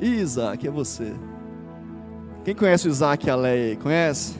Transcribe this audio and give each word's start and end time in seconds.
Isaac, 0.00 0.66
é 0.66 0.70
você. 0.70 1.14
Quem 2.44 2.54
conhece 2.54 2.86
o 2.86 2.90
Isaac 2.90 3.26
e 3.26 3.30
a 3.30 3.36
Leia 3.36 3.70
aí? 3.70 3.76
Conhece? 3.76 4.38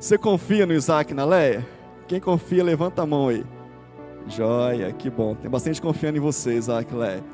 Você 0.00 0.18
confia 0.18 0.66
no 0.66 0.72
Isaac 0.72 1.12
e 1.12 1.14
na 1.14 1.24
Leia? 1.24 1.66
Quem 2.08 2.20
confia, 2.20 2.64
levanta 2.64 3.02
a 3.02 3.06
mão 3.06 3.28
aí. 3.28 3.44
Joia, 4.26 4.92
que 4.92 5.10
bom. 5.10 5.34
Tem 5.34 5.50
bastante 5.50 5.80
confiando 5.80 6.18
em 6.18 6.20
você, 6.20 6.54
Isaac 6.54 6.92
e 6.92 6.96
Leia. 6.96 7.24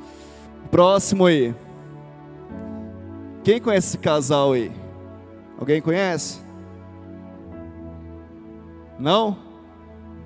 Próximo 0.69 1.25
aí. 1.25 1.55
Quem 3.43 3.59
conhece 3.59 3.87
esse 3.87 3.97
casal 3.97 4.53
aí? 4.53 4.71
Alguém 5.57 5.81
conhece? 5.81 6.41
Não? 8.99 9.37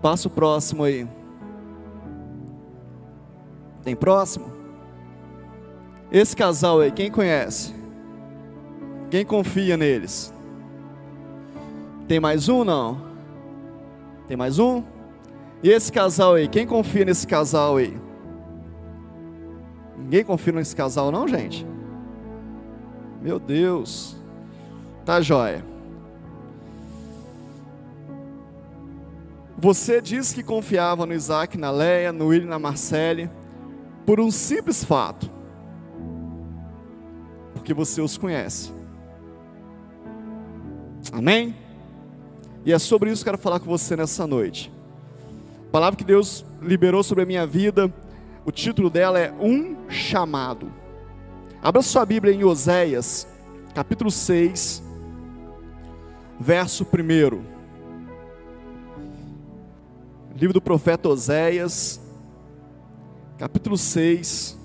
Passa 0.01 0.27
o 0.27 0.31
próximo 0.31 0.83
aí. 0.83 1.07
Tem 3.83 3.95
próximo? 3.95 4.54
Esse 6.11 6.35
casal 6.35 6.79
aí, 6.79 6.91
quem 6.91 7.09
conhece? 7.09 7.73
Quem 9.09 9.25
confia 9.25 9.75
neles? 9.75 10.33
Tem 12.07 12.19
mais 12.19 12.47
um 12.47 12.63
não? 12.63 13.01
Tem 14.27 14.37
mais 14.37 14.59
um? 14.59 14.83
E 15.63 15.69
esse 15.69 15.91
casal 15.91 16.35
aí, 16.35 16.47
quem 16.47 16.67
confia 16.67 17.05
nesse 17.05 17.25
casal 17.25 17.77
aí? 17.77 17.97
Ninguém 19.97 20.23
confia 20.23 20.53
nesse 20.53 20.75
casal 20.75 21.11
não, 21.11 21.27
gente? 21.27 21.65
Meu 23.21 23.39
Deus. 23.39 24.15
Tá 25.03 25.21
jóia. 25.21 25.65
Você 29.57 30.01
disse 30.01 30.35
que 30.35 30.43
confiava 30.43 31.05
no 31.05 31.13
Isaac, 31.13 31.57
na 31.57 31.71
Leia, 31.71 32.11
no 32.11 32.27
William, 32.27 32.49
na 32.49 32.59
Marcele, 32.59 33.29
por 34.05 34.19
um 34.19 34.29
simples 34.29 34.83
fato. 34.83 35.31
Porque 37.65 37.73
você 37.73 37.99
os 37.99 38.15
conhece. 38.15 38.71
Amém? 41.11 41.55
E 42.63 42.71
é 42.71 42.77
sobre 42.77 43.09
isso 43.09 43.23
que 43.23 43.29
eu 43.29 43.33
quero 43.33 43.41
falar 43.41 43.59
com 43.59 43.65
você 43.65 43.95
nessa 43.95 44.27
noite. 44.27 44.71
A 45.69 45.71
palavra 45.71 45.97
que 45.97 46.03
Deus 46.03 46.45
liberou 46.61 47.01
sobre 47.01 47.23
a 47.23 47.25
minha 47.25 47.47
vida, 47.47 47.91
o 48.45 48.51
título 48.51 48.87
dela 48.87 49.19
é 49.19 49.33
Um 49.41 49.89
Chamado. 49.89 50.71
Abra 51.59 51.81
sua 51.81 52.05
Bíblia 52.05 52.35
em 52.35 52.43
Oséias, 52.43 53.27
capítulo 53.73 54.11
6, 54.11 54.83
verso 56.39 56.85
1. 56.85 57.41
Livro 60.35 60.53
do 60.53 60.61
profeta 60.61 61.09
Oséias, 61.09 61.99
capítulo 63.39 63.75
6. 63.75 64.64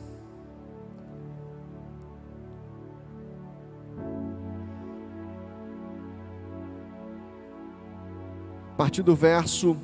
Partir 8.80 9.02
do 9.02 9.14
verso 9.14 9.76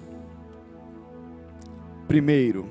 1. 2.08 2.64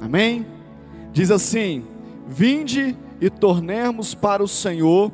Amém? 0.00 0.46
Diz 1.12 1.32
assim: 1.32 1.84
Vinde 2.28 2.96
e 3.20 3.28
tornemos 3.28 4.14
para 4.14 4.44
o 4.44 4.46
Senhor, 4.46 5.10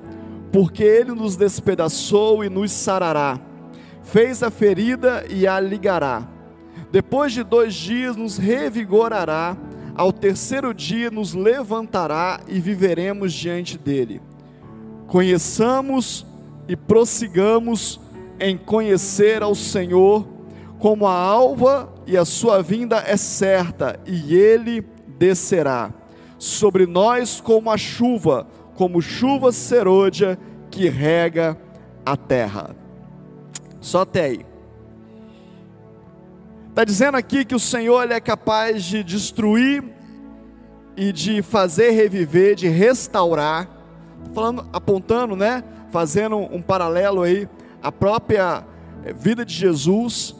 porque 0.53 0.85
Ele 0.85 1.13
nos 1.13 1.37
despedaçou 1.37 2.45
e 2.45 2.51
nos 2.51 2.71
sarará, 2.71 3.41
fez 4.03 4.43
a 4.43 4.51
ferida 4.51 5.25
e 5.31 5.47
a 5.47 5.59
ligará. 5.59 6.29
Depois 6.91 7.33
de 7.33 7.43
dois 7.43 7.73
dias 7.73 8.15
nos 8.15 8.37
revigorará, 8.37 9.57
ao 9.95 10.13
terceiro 10.13 10.75
dia 10.75 11.11
nos 11.11 11.33
levantará 11.33 12.41
e 12.47 12.61
viveremos 12.61 13.33
diante 13.33 13.79
dele. 13.79 14.21
Conheçamos 15.13 16.27
e 16.67 16.75
prossigamos 16.75 18.01
em 18.41 18.57
conhecer 18.57 19.43
ao 19.43 19.55
Senhor, 19.55 20.27
como 20.79 21.07
a 21.07 21.13
alva 21.13 21.93
e 22.07 22.17
a 22.17 22.25
sua 22.25 22.63
vinda 22.63 22.97
é 23.07 23.19
certa, 23.19 24.01
e 24.07 24.35
ele 24.35 24.81
descerá 25.19 25.93
sobre 26.39 26.87
nós 26.87 27.43
como 27.43 27.71
a 27.71 27.77
chuva, 27.77 28.47
como 28.75 29.03
chuva 29.03 29.53
serôdia 29.53 30.39
que 30.71 30.89
rega 30.89 31.59
a 32.07 32.17
terra. 32.17 32.75
Só 33.83 34.01
até 34.01 34.25
aí. 34.25 34.47
Está 36.71 36.85
dizendo 36.85 37.19
aqui 37.19 37.45
que 37.45 37.55
o 37.55 37.61
Senhor 37.61 38.03
ele 38.03 38.15
é 38.15 38.21
capaz 38.21 38.83
de 38.83 39.05
destruir 39.05 39.85
e 40.97 41.13
de 41.13 41.43
fazer 41.43 41.91
reviver, 41.91 42.55
de 42.55 42.67
restaurar, 42.67 43.69
falando, 44.35 44.67
apontando, 44.73 45.37
né, 45.37 45.63
fazendo 45.91 46.37
um 46.37 46.63
paralelo 46.63 47.23
aí 47.23 47.49
a 47.83 47.91
própria 47.91 48.65
vida 49.17 49.45
de 49.45 49.55
Jesus. 49.55 50.35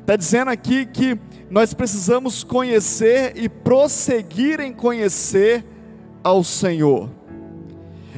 Está 0.00 0.16
dizendo 0.16 0.50
aqui 0.50 0.84
que 0.84 1.18
nós 1.50 1.72
precisamos 1.72 2.44
conhecer 2.44 3.32
e 3.36 3.48
prosseguir 3.48 4.60
em 4.60 4.72
conhecer 4.72 5.64
ao 6.22 6.44
Senhor. 6.44 7.08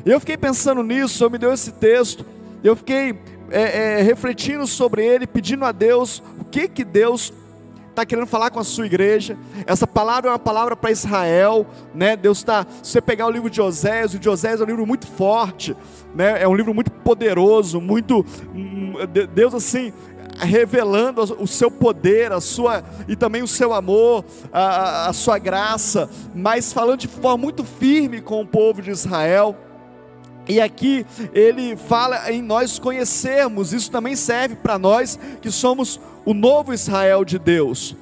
Eu 0.04 0.20
fiquei 0.20 0.36
pensando 0.36 0.82
nisso, 0.82 1.22
eu 1.24 1.30
me 1.30 1.38
deu 1.38 1.52
esse 1.52 1.72
texto, 1.72 2.24
eu 2.62 2.76
fiquei 2.76 3.18
é, 3.50 3.98
é, 3.98 4.02
refletindo 4.02 4.66
sobre 4.66 5.04
ele, 5.04 5.26
pedindo 5.26 5.64
a 5.64 5.72
Deus 5.72 6.22
o 6.40 6.44
que 6.44 6.68
que 6.68 6.84
Deus 6.84 7.32
está 7.96 8.04
querendo 8.04 8.26
falar 8.26 8.50
com 8.50 8.60
a 8.60 8.64
sua 8.64 8.84
igreja. 8.84 9.38
Essa 9.66 9.86
palavra 9.86 10.28
é 10.28 10.32
uma 10.32 10.38
palavra 10.38 10.76
para 10.76 10.90
Israel, 10.90 11.66
né? 11.94 12.14
Deus 12.14 12.38
está. 12.38 12.66
Se 12.82 12.90
você 12.92 13.00
pegar 13.00 13.26
o 13.26 13.30
livro 13.30 13.48
de 13.48 13.60
Oséias, 13.60 14.12
o 14.12 14.18
de 14.18 14.28
Oséias 14.28 14.60
é 14.60 14.64
um 14.64 14.66
livro 14.66 14.86
muito 14.86 15.06
forte, 15.06 15.74
né? 16.14 16.42
É 16.42 16.46
um 16.46 16.54
livro 16.54 16.74
muito 16.74 16.90
poderoso, 16.90 17.80
muito 17.80 18.24
hum, 18.54 18.94
Deus 19.34 19.54
assim 19.54 19.92
revelando 20.38 21.22
o 21.38 21.46
seu 21.46 21.70
poder, 21.70 22.30
a 22.30 22.42
sua 22.42 22.84
e 23.08 23.16
também 23.16 23.42
o 23.42 23.48
seu 23.48 23.72
amor, 23.72 24.22
a, 24.52 25.08
a 25.08 25.12
sua 25.14 25.38
graça, 25.38 26.10
mas 26.34 26.74
falando 26.74 27.00
de 27.00 27.08
forma 27.08 27.38
muito 27.38 27.64
firme 27.64 28.20
com 28.20 28.42
o 28.42 28.46
povo 28.46 28.82
de 28.82 28.90
Israel. 28.90 29.56
E 30.48 30.60
aqui 30.60 31.04
ele 31.34 31.76
fala 31.76 32.30
em 32.30 32.40
nós 32.40 32.78
conhecermos, 32.78 33.72
isso 33.72 33.90
também 33.90 34.14
serve 34.14 34.54
para 34.54 34.78
nós 34.78 35.18
que 35.42 35.50
somos 35.50 36.00
o 36.24 36.32
novo 36.32 36.72
Israel 36.72 37.24
de 37.24 37.38
Deus. 37.38 37.96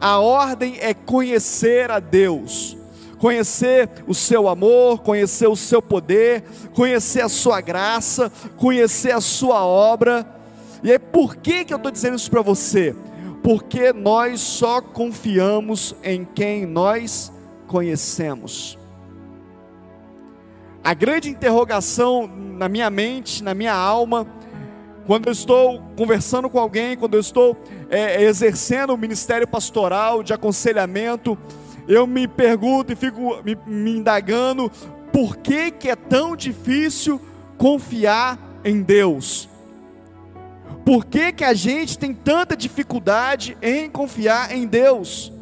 A 0.00 0.18
ordem 0.18 0.76
é 0.80 0.94
conhecer 0.94 1.90
a 1.90 2.00
Deus, 2.00 2.76
conhecer 3.18 3.88
o 4.06 4.14
seu 4.14 4.48
amor, 4.48 5.00
conhecer 5.02 5.46
o 5.46 5.56
seu 5.56 5.82
poder, 5.82 6.44
conhecer 6.74 7.20
a 7.20 7.28
sua 7.28 7.60
graça, 7.60 8.32
conhecer 8.56 9.12
a 9.12 9.20
sua 9.20 9.64
obra. 9.64 10.26
E 10.82 10.90
aí, 10.90 10.98
por 10.98 11.36
que, 11.36 11.64
que 11.64 11.72
eu 11.72 11.76
estou 11.76 11.92
dizendo 11.92 12.16
isso 12.16 12.30
para 12.30 12.42
você? 12.42 12.96
Porque 13.42 13.92
nós 13.92 14.40
só 14.40 14.80
confiamos 14.80 15.94
em 16.02 16.24
quem 16.24 16.64
nós 16.64 17.30
conhecemos. 17.66 18.78
A 20.84 20.94
grande 20.94 21.28
interrogação 21.28 22.26
na 22.26 22.68
minha 22.68 22.90
mente, 22.90 23.42
na 23.42 23.54
minha 23.54 23.72
alma, 23.72 24.26
quando 25.06 25.26
eu 25.26 25.32
estou 25.32 25.80
conversando 25.96 26.50
com 26.50 26.58
alguém, 26.58 26.96
quando 26.96 27.14
eu 27.14 27.20
estou 27.20 27.56
é, 27.88 28.22
exercendo 28.24 28.92
o 28.92 28.98
ministério 28.98 29.46
pastoral 29.46 30.24
de 30.24 30.32
aconselhamento, 30.32 31.38
eu 31.86 32.04
me 32.04 32.26
pergunto 32.26 32.92
e 32.92 32.96
fico 32.96 33.40
me, 33.44 33.56
me 33.64 33.90
indagando 33.92 34.70
por 35.12 35.36
que, 35.36 35.70
que 35.70 35.88
é 35.88 35.94
tão 35.94 36.34
difícil 36.34 37.20
confiar 37.56 38.38
em 38.64 38.82
Deus. 38.82 39.48
Por 40.84 41.06
que, 41.06 41.32
que 41.32 41.44
a 41.44 41.54
gente 41.54 41.96
tem 41.96 42.12
tanta 42.12 42.56
dificuldade 42.56 43.56
em 43.62 43.88
confiar 43.88 44.52
em 44.52 44.66
Deus? 44.66 45.32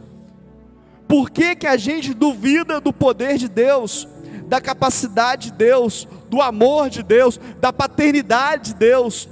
Por 1.09 1.31
que, 1.31 1.57
que 1.57 1.67
a 1.67 1.79
gente 1.79 2.13
duvida 2.13 2.81
do 2.81 2.93
poder 2.93 3.39
de 3.39 3.49
Deus? 3.49 4.07
Da 4.51 4.61
capacidade 4.61 5.51
de 5.51 5.57
Deus, 5.57 6.09
do 6.29 6.43
amor 6.43 6.91
de 6.91 7.05
Deus, 7.05 7.39
da 7.61 7.73
paternidade 7.73 8.73
de 8.73 8.75
Deus. 8.75 9.29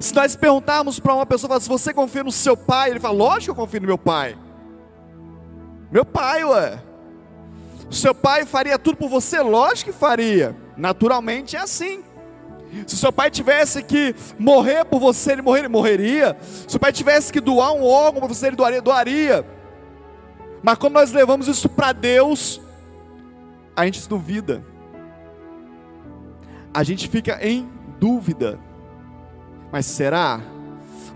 Se 0.00 0.14
nós 0.14 0.36
perguntarmos 0.36 1.00
para 1.00 1.12
uma 1.12 1.26
pessoa, 1.26 1.58
se 1.58 1.68
você 1.68 1.92
confia 1.92 2.22
no 2.22 2.30
seu 2.30 2.56
pai, 2.56 2.90
ele 2.90 3.00
fala, 3.00 3.14
lógico 3.14 3.46
que 3.46 3.50
eu 3.50 3.54
confio 3.56 3.80
no 3.80 3.88
meu 3.88 3.98
pai. 3.98 4.38
Meu 5.90 6.04
pai, 6.04 6.44
ué. 6.44 6.80
O 7.90 7.92
seu 7.92 8.14
pai 8.14 8.46
faria 8.46 8.78
tudo 8.78 8.96
por 8.96 9.10
você? 9.10 9.40
Lógico 9.40 9.90
que 9.90 9.98
faria. 9.98 10.56
Naturalmente 10.76 11.56
é 11.56 11.58
assim. 11.58 12.04
Se 12.86 12.96
seu 12.96 13.12
pai 13.12 13.32
tivesse 13.32 13.82
que 13.82 14.14
morrer 14.38 14.84
por 14.84 15.00
você, 15.00 15.32
ele, 15.32 15.42
ele 15.58 15.68
morreria. 15.68 16.36
Se 16.40 16.70
seu 16.70 16.80
pai 16.80 16.92
tivesse 16.92 17.32
que 17.32 17.40
doar 17.40 17.72
um 17.72 17.84
órgão 17.84 18.20
para 18.20 18.28
você, 18.28 18.46
ele 18.46 18.56
doaria, 18.56 18.80
doaria. 18.80 19.44
Mas 20.62 20.78
quando 20.78 20.94
nós 20.94 21.10
levamos 21.10 21.48
isso 21.48 21.68
para 21.68 21.92
Deus, 21.92 22.60
a 23.76 23.84
gente 23.84 24.08
duvida. 24.08 24.64
A 26.72 26.82
gente 26.82 27.08
fica 27.08 27.38
em 27.46 27.68
dúvida. 27.98 28.58
Mas 29.70 29.86
será? 29.86 30.40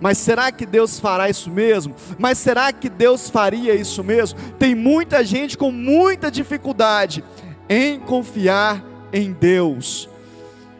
Mas 0.00 0.18
será 0.18 0.52
que 0.52 0.66
Deus 0.66 1.00
fará 1.00 1.28
isso 1.28 1.50
mesmo? 1.50 1.94
Mas 2.18 2.38
será 2.38 2.72
que 2.72 2.88
Deus 2.88 3.30
faria 3.30 3.74
isso 3.74 4.04
mesmo? 4.04 4.38
Tem 4.58 4.74
muita 4.74 5.24
gente 5.24 5.56
com 5.56 5.70
muita 5.70 6.30
dificuldade 6.30 7.24
em 7.68 7.98
confiar 7.98 8.84
em 9.12 9.32
Deus. 9.32 10.08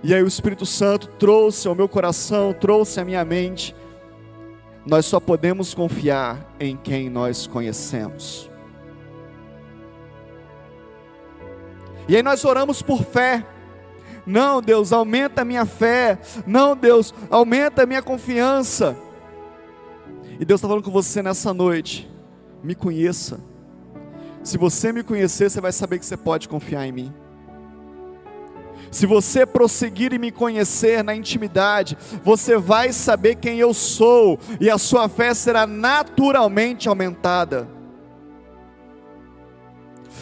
E 0.02 0.14
aí 0.14 0.22
o 0.22 0.28
Espírito 0.28 0.66
Santo 0.66 1.08
trouxe 1.18 1.66
ao 1.66 1.74
meu 1.74 1.88
coração, 1.88 2.52
trouxe 2.52 3.00
à 3.00 3.04
minha 3.04 3.24
mente. 3.24 3.74
Nós 4.84 5.06
só 5.06 5.18
podemos 5.18 5.74
confiar 5.74 6.54
em 6.60 6.76
quem 6.76 7.10
nós 7.10 7.46
conhecemos. 7.46 8.48
E 12.08 12.16
aí 12.16 12.22
nós 12.22 12.44
oramos 12.44 12.82
por 12.82 13.04
fé. 13.04 13.44
Não, 14.26 14.60
Deus, 14.60 14.92
aumenta 14.92 15.42
a 15.42 15.44
minha 15.44 15.64
fé. 15.64 16.18
Não, 16.46 16.76
Deus, 16.76 17.14
aumenta 17.30 17.82
a 17.82 17.86
minha 17.86 18.02
confiança. 18.02 18.96
E 20.38 20.44
Deus 20.44 20.58
está 20.58 20.68
falando 20.68 20.84
com 20.84 20.90
você 20.90 21.22
nessa 21.22 21.54
noite. 21.54 22.10
Me 22.62 22.74
conheça. 22.74 23.40
Se 24.42 24.58
você 24.58 24.92
me 24.92 25.02
conhecer, 25.02 25.50
você 25.50 25.60
vai 25.60 25.72
saber 25.72 25.98
que 25.98 26.06
você 26.06 26.16
pode 26.16 26.48
confiar 26.48 26.86
em 26.86 26.92
mim. 26.92 27.14
Se 28.90 29.06
você 29.06 29.44
prosseguir 29.44 30.12
e 30.12 30.18
me 30.18 30.30
conhecer 30.30 31.02
na 31.02 31.14
intimidade, 31.14 31.98
você 32.22 32.56
vai 32.56 32.92
saber 32.92 33.36
quem 33.36 33.58
eu 33.58 33.74
sou 33.74 34.38
e 34.60 34.70
a 34.70 34.78
sua 34.78 35.08
fé 35.08 35.34
será 35.34 35.66
naturalmente 35.66 36.88
aumentada. 36.88 37.75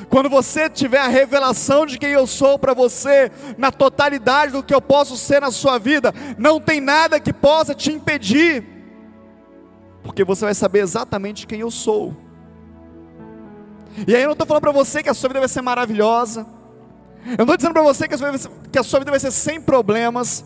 Quando 0.09 0.29
você 0.29 0.69
tiver 0.69 0.99
a 0.99 1.09
revelação 1.09 1.87
de 1.87 1.99
quem 1.99 2.11
eu 2.11 2.27
sou 2.27 2.59
para 2.59 2.75
você, 2.75 3.31
na 3.56 3.71
totalidade 3.71 4.53
do 4.53 4.62
que 4.62 4.75
eu 4.75 4.81
posso 4.81 5.17
ser 5.17 5.41
na 5.41 5.51
sua 5.51 5.79
vida, 5.79 6.12
não 6.39 6.61
tem 6.61 6.81
nada 6.81 7.21
que 7.21 7.33
possa 7.33 7.75
te 7.75 7.93
impedir, 7.93 8.65
porque 10.03 10.25
você 10.25 10.45
vai 10.45 10.55
saber 10.55 10.81
exatamente 10.81 11.47
quem 11.47 11.61
eu 11.61 11.71
sou. 11.71 12.17
E 14.06 14.15
aí 14.15 14.23
eu 14.23 14.27
não 14.27 14.33
estou 14.33 14.47
falando 14.47 14.62
para 14.62 14.73
você 14.73 15.03
que 15.03 15.09
a 15.09 15.15
sua 15.15 15.29
vida 15.29 15.41
vai 15.41 15.49
ser 15.49 15.62
maravilhosa, 15.62 16.47
eu 17.25 17.39
não 17.39 17.45
estou 17.45 17.56
dizendo 17.56 17.73
para 17.73 17.83
você 17.83 18.06
que 18.06 18.15
a, 18.15 18.19
sua, 18.19 18.33
que 18.71 18.79
a 18.79 18.83
sua 18.83 18.99
vida 18.99 19.11
vai 19.11 19.21
ser 19.21 19.31
sem 19.31 19.59
problemas, 19.61 20.45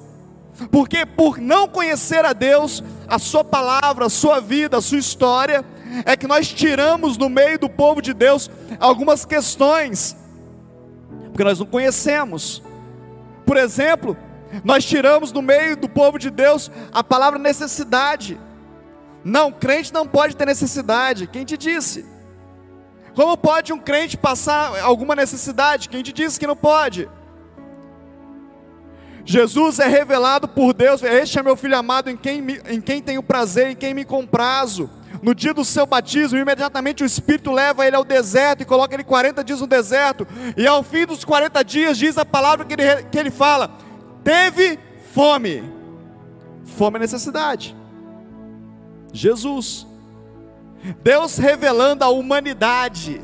porque 0.70 1.04
por 1.04 1.38
não 1.38 1.66
conhecer 1.66 2.24
a 2.24 2.32
Deus, 2.32 2.82
a 3.08 3.18
Sua 3.18 3.42
palavra, 3.42 4.06
a 4.06 4.10
Sua 4.10 4.40
vida, 4.40 4.76
a 4.76 4.80
Sua 4.80 4.98
história, 4.98 5.64
é 6.04 6.16
que 6.16 6.26
nós 6.26 6.48
tiramos 6.48 7.16
no 7.16 7.28
meio 7.28 7.58
do 7.58 7.68
povo 7.68 8.00
de 8.00 8.12
Deus 8.12 8.50
algumas 8.78 9.24
questões, 9.24 10.16
porque 11.24 11.44
nós 11.44 11.58
não 11.58 11.66
conhecemos. 11.66 12.62
Por 13.46 13.56
exemplo, 13.56 14.16
nós 14.64 14.84
tiramos 14.84 15.32
no 15.32 15.42
meio 15.42 15.76
do 15.76 15.88
povo 15.88 16.18
de 16.18 16.30
Deus 16.30 16.70
a 16.92 17.02
palavra 17.02 17.38
necessidade. 17.38 18.38
Não, 19.24 19.52
crente 19.52 19.92
não 19.92 20.06
pode 20.06 20.36
ter 20.36 20.46
necessidade. 20.46 21.26
Quem 21.26 21.44
te 21.44 21.56
disse? 21.56 22.04
Como 23.14 23.36
pode 23.36 23.72
um 23.72 23.78
crente 23.78 24.16
passar 24.16 24.80
alguma 24.80 25.16
necessidade? 25.16 25.88
Quem 25.88 26.02
te 26.02 26.12
disse 26.12 26.38
que 26.38 26.46
não 26.46 26.56
pode? 26.56 27.08
Jesus 29.24 29.78
é 29.78 29.86
revelado 29.86 30.48
por 30.48 30.72
Deus, 30.72 31.02
este 31.02 31.38
é 31.38 31.42
meu 31.42 31.54
filho 31.54 31.76
amado, 31.76 32.08
em 32.08 32.16
quem, 32.16 32.40
me, 32.40 32.62
em 32.66 32.80
quem 32.80 33.02
tenho 33.02 33.22
prazer, 33.22 33.72
em 33.72 33.76
quem 33.76 33.92
me 33.92 34.02
comprazo. 34.02 34.88
No 35.22 35.34
dia 35.34 35.52
do 35.52 35.64
seu 35.64 35.86
batismo, 35.86 36.38
imediatamente 36.38 37.02
o 37.02 37.06
Espírito 37.06 37.50
leva 37.50 37.86
ele 37.86 37.96
ao 37.96 38.04
deserto 38.04 38.62
e 38.62 38.66
coloca 38.66 38.94
ele 38.94 39.04
40 39.04 39.42
dias 39.42 39.60
no 39.60 39.66
deserto. 39.66 40.26
E 40.56 40.66
ao 40.66 40.82
fim 40.82 41.06
dos 41.06 41.24
40 41.24 41.64
dias, 41.64 41.98
diz 41.98 42.16
a 42.18 42.24
palavra 42.24 42.64
que 42.64 42.74
ele, 42.74 43.02
que 43.04 43.18
ele 43.18 43.30
fala: 43.30 43.70
teve 44.22 44.78
fome. 45.12 45.64
Fome 46.76 46.96
é 46.96 47.00
necessidade. 47.00 47.76
Jesus. 49.12 49.86
Deus 51.02 51.36
revelando 51.38 52.04
a 52.04 52.08
humanidade. 52.08 53.20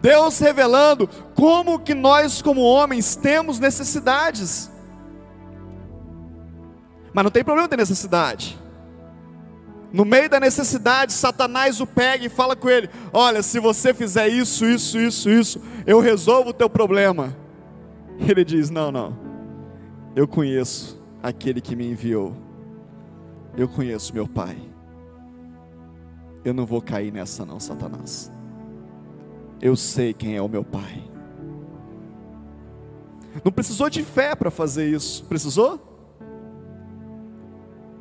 Deus 0.00 0.38
revelando 0.38 1.08
como 1.34 1.78
que 1.78 1.94
nós 1.94 2.40
como 2.40 2.60
homens 2.62 3.16
temos 3.16 3.58
necessidades. 3.58 4.70
Mas 7.12 7.24
não 7.24 7.30
tem 7.30 7.44
problema 7.44 7.68
ter 7.68 7.76
necessidade. 7.76 8.61
No 9.92 10.04
meio 10.06 10.28
da 10.30 10.40
necessidade, 10.40 11.12
Satanás 11.12 11.80
o 11.80 11.86
pega 11.86 12.24
e 12.24 12.30
fala 12.30 12.56
com 12.56 12.70
ele: 12.70 12.88
Olha, 13.12 13.42
se 13.42 13.60
você 13.60 13.92
fizer 13.92 14.28
isso, 14.28 14.64
isso, 14.64 14.98
isso, 14.98 15.28
isso, 15.28 15.60
eu 15.86 16.00
resolvo 16.00 16.50
o 16.50 16.54
teu 16.54 16.70
problema. 16.70 17.36
Ele 18.18 18.44
diz: 18.44 18.70
Não, 18.70 18.90
não, 18.90 19.16
eu 20.16 20.26
conheço 20.26 21.02
aquele 21.22 21.60
que 21.60 21.76
me 21.76 21.90
enviou, 21.90 22.34
eu 23.56 23.68
conheço 23.68 24.14
meu 24.14 24.26
Pai. 24.26 24.56
Eu 26.44 26.54
não 26.54 26.66
vou 26.66 26.80
cair 26.80 27.12
nessa, 27.12 27.44
não, 27.44 27.60
Satanás. 27.60 28.32
Eu 29.60 29.76
sei 29.76 30.12
quem 30.12 30.36
é 30.36 30.42
o 30.42 30.48
meu 30.48 30.64
Pai. 30.64 31.04
Não 33.44 33.52
precisou 33.52 33.88
de 33.88 34.02
fé 34.02 34.34
para 34.34 34.50
fazer 34.50 34.88
isso, 34.88 35.24
precisou? 35.24 35.80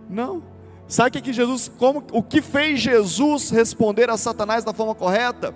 Não. 0.10 0.51
Sabe 0.92 1.12
que, 1.12 1.22
que 1.22 1.32
Jesus, 1.32 1.72
como, 1.78 2.04
o 2.12 2.22
que 2.22 2.42
fez 2.42 2.82
Jesus 2.82 3.50
responder 3.50 4.10
a 4.10 4.18
Satanás 4.18 4.66
da 4.66 4.74
forma 4.74 4.94
correta? 4.94 5.56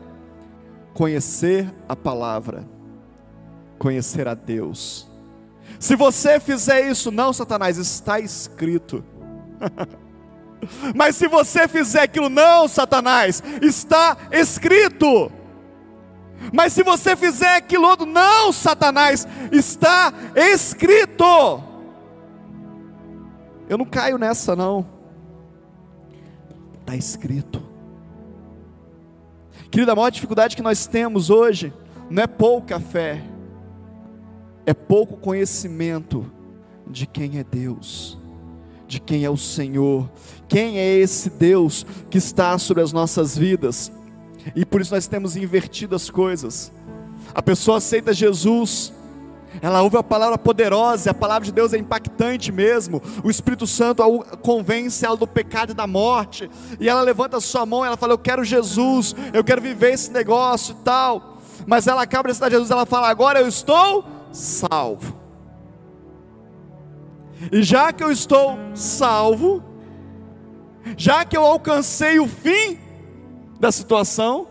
Conhecer 0.93 1.75
a 1.89 1.93
palavra, 1.93 2.65
conhecer 3.77 4.29
a 4.29 4.33
Deus. 4.33 5.11
Se 5.77 5.93
você 5.97 6.39
fizer 6.39 6.89
isso, 6.89 7.11
não, 7.11 7.33
Satanás, 7.33 7.77
está 7.77 8.17
escrito. 8.17 9.03
Mas 10.95 11.17
se 11.17 11.27
você 11.27 11.67
fizer 11.67 12.03
aquilo, 12.03 12.29
não, 12.29 12.65
Satanás, 12.69 13.43
está 13.61 14.15
escrito. 14.31 15.29
Mas 16.53 16.71
se 16.71 16.81
você 16.81 17.13
fizer 17.13 17.57
aquilo 17.57 17.89
outro, 17.89 18.05
não, 18.05 18.53
Satanás, 18.53 19.27
está 19.51 20.13
escrito. 20.33 21.61
Eu 23.67 23.77
não 23.77 23.85
caio 23.85 24.17
nessa, 24.17 24.55
não 24.55 24.95
está 26.85 26.95
escrito. 26.95 27.61
Querida, 29.71 29.91
a 29.91 29.95
maior 29.95 30.11
dificuldade 30.11 30.55
que 30.55 30.61
nós 30.61 30.85
temos 30.85 31.31
hoje 31.31 31.73
não 32.09 32.21
é 32.21 32.27
pouca 32.27 32.79
fé, 32.79 33.23
é 34.65 34.73
pouco 34.73 35.17
conhecimento 35.17 36.31
de 36.87 37.07
quem 37.07 37.39
é 37.39 37.43
Deus, 37.43 38.17
de 38.87 38.99
quem 38.99 39.25
é 39.25 39.29
o 39.29 39.37
Senhor, 39.37 40.09
quem 40.47 40.77
é 40.77 40.97
esse 40.97 41.29
Deus 41.31 41.85
que 42.09 42.19
está 42.19 42.57
sobre 42.59 42.83
as 42.83 42.93
nossas 42.93 43.35
vidas, 43.35 43.91
e 44.55 44.63
por 44.63 44.79
isso 44.79 44.93
nós 44.93 45.07
temos 45.07 45.35
invertido 45.35 45.95
as 45.95 46.09
coisas. 46.09 46.71
A 47.33 47.41
pessoa 47.41 47.77
aceita 47.77 48.13
Jesus, 48.13 48.93
ela 49.61 49.81
ouve 49.81 49.97
a 49.97 50.03
palavra 50.03 50.37
poderosa, 50.37 51.11
a 51.11 51.13
palavra 51.13 51.45
de 51.45 51.51
Deus 51.51 51.73
é 51.73 51.77
impactante 51.77 52.51
mesmo. 52.51 53.01
O 53.23 53.29
Espírito 53.29 53.65
Santo 53.65 54.03
convence 54.41 55.05
ela 55.05 55.17
do 55.17 55.27
pecado 55.27 55.71
e 55.71 55.75
da 55.75 55.87
morte, 55.87 56.49
e 56.79 56.89
ela 56.89 57.01
levanta 57.01 57.37
a 57.37 57.41
sua 57.41 57.65
mão 57.65 57.83
e 57.83 57.87
ela 57.87 57.97
fala: 57.97 58.13
Eu 58.13 58.17
quero 58.17 58.43
Jesus, 58.43 59.15
eu 59.33 59.43
quero 59.43 59.61
viver 59.61 59.93
esse 59.93 60.11
negócio 60.11 60.75
e 60.79 60.83
tal. 60.83 61.37
Mas 61.65 61.87
ela 61.87 62.01
acaba 62.01 62.31
de 62.31 62.49
Jesus, 62.49 62.71
ela 62.71 62.85
fala: 62.85 63.09
Agora 63.09 63.39
eu 63.39 63.47
estou 63.47 64.05
salvo. 64.31 65.15
E 67.51 67.61
já 67.63 67.91
que 67.91 68.03
eu 68.03 68.11
estou 68.11 68.57
salvo, 68.73 69.63
já 70.97 71.25
que 71.25 71.35
eu 71.35 71.43
alcancei 71.43 72.19
o 72.19 72.27
fim 72.27 72.79
da 73.59 73.71
situação, 73.71 74.47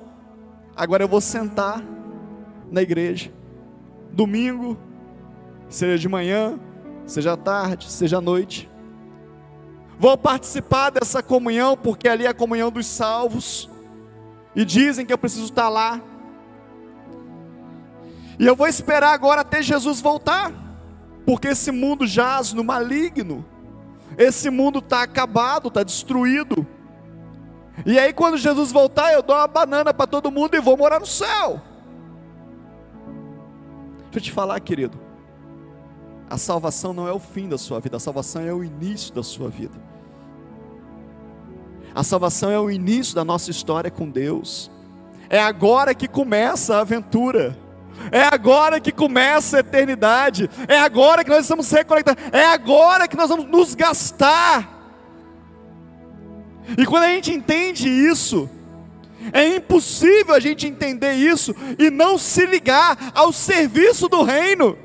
agora 0.76 1.04
eu 1.04 1.08
vou 1.08 1.20
sentar 1.20 1.82
na 2.70 2.82
igreja, 2.82 3.32
domingo, 4.12 4.76
seja 5.74 5.98
de 5.98 6.08
manhã, 6.08 6.56
seja 7.04 7.36
tarde, 7.36 7.90
seja 7.90 8.20
noite. 8.20 8.70
Vou 9.98 10.16
participar 10.16 10.90
dessa 10.90 11.20
comunhão, 11.20 11.76
porque 11.76 12.08
ali 12.08 12.26
é 12.26 12.28
a 12.28 12.34
comunhão 12.34 12.70
dos 12.70 12.86
salvos, 12.86 13.68
e 14.54 14.64
dizem 14.64 15.04
que 15.04 15.12
eu 15.12 15.18
preciso 15.18 15.46
estar 15.46 15.68
lá. 15.68 16.00
E 18.38 18.46
eu 18.46 18.54
vou 18.54 18.68
esperar 18.68 19.12
agora 19.12 19.40
até 19.40 19.60
Jesus 19.62 20.00
voltar, 20.00 20.52
porque 21.26 21.48
esse 21.48 21.72
mundo 21.72 22.06
jaz 22.06 22.52
no 22.52 22.62
maligno, 22.62 23.44
esse 24.16 24.50
mundo 24.50 24.78
está 24.78 25.02
acabado, 25.02 25.68
está 25.68 25.82
destruído. 25.82 26.64
E 27.84 27.98
aí, 27.98 28.12
quando 28.12 28.36
Jesus 28.36 28.70
voltar, 28.70 29.12
eu 29.12 29.22
dou 29.24 29.34
uma 29.34 29.48
banana 29.48 29.92
para 29.92 30.06
todo 30.06 30.30
mundo 30.30 30.54
e 30.54 30.60
vou 30.60 30.76
morar 30.76 31.00
no 31.00 31.06
céu. 31.06 31.60
Deixa 34.04 34.18
eu 34.18 34.20
te 34.20 34.30
falar, 34.30 34.60
querido. 34.60 35.03
A 36.34 36.36
salvação 36.36 36.92
não 36.92 37.06
é 37.06 37.12
o 37.12 37.20
fim 37.20 37.48
da 37.48 37.56
sua 37.56 37.78
vida, 37.78 37.96
a 37.96 38.00
salvação 38.00 38.42
é 38.42 38.52
o 38.52 38.64
início 38.64 39.14
da 39.14 39.22
sua 39.22 39.48
vida. 39.48 39.80
A 41.94 42.02
salvação 42.02 42.50
é 42.50 42.58
o 42.58 42.68
início 42.68 43.14
da 43.14 43.24
nossa 43.24 43.52
história 43.52 43.88
com 43.88 44.10
Deus. 44.10 44.68
É 45.30 45.38
agora 45.38 45.94
que 45.94 46.08
começa 46.08 46.74
a 46.74 46.80
aventura. 46.80 47.56
É 48.10 48.24
agora 48.24 48.80
que 48.80 48.90
começa 48.90 49.58
a 49.58 49.60
eternidade. 49.60 50.50
É 50.66 50.76
agora 50.76 51.22
que 51.22 51.30
nós 51.30 51.42
estamos 51.42 51.70
reconectados. 51.70 52.24
É 52.32 52.46
agora 52.46 53.06
que 53.06 53.16
nós 53.16 53.28
vamos 53.28 53.46
nos 53.46 53.76
gastar. 53.76 54.68
E 56.76 56.84
quando 56.84 57.04
a 57.04 57.10
gente 57.10 57.32
entende 57.32 57.88
isso, 57.88 58.50
é 59.32 59.54
impossível 59.54 60.34
a 60.34 60.40
gente 60.40 60.66
entender 60.66 61.12
isso 61.12 61.54
e 61.78 61.90
não 61.90 62.18
se 62.18 62.44
ligar 62.44 63.12
ao 63.14 63.32
serviço 63.32 64.08
do 64.08 64.24
reino. 64.24 64.82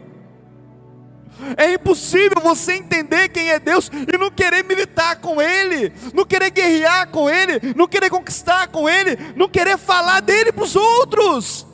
É 1.58 1.74
impossível 1.74 2.42
você 2.42 2.74
entender 2.74 3.30
quem 3.30 3.50
é 3.50 3.60
Deus 3.60 3.90
e 3.92 4.18
não 4.18 4.30
querer 4.30 4.64
militar 4.64 5.18
com 5.18 5.42
Ele, 5.42 5.94
não 6.14 6.26
querer 6.26 6.50
guerrear 6.52 7.10
com 7.10 7.30
Ele, 7.30 7.74
não 7.76 7.88
querer 7.88 8.10
conquistar 8.10 8.68
com 8.68 8.90
Ele, 8.90 9.18
não 9.36 9.48
querer 9.48 9.78
falar 9.78 10.22
dele 10.22 10.52
para 10.52 10.64
os 10.64 10.76
outros. 10.76 11.66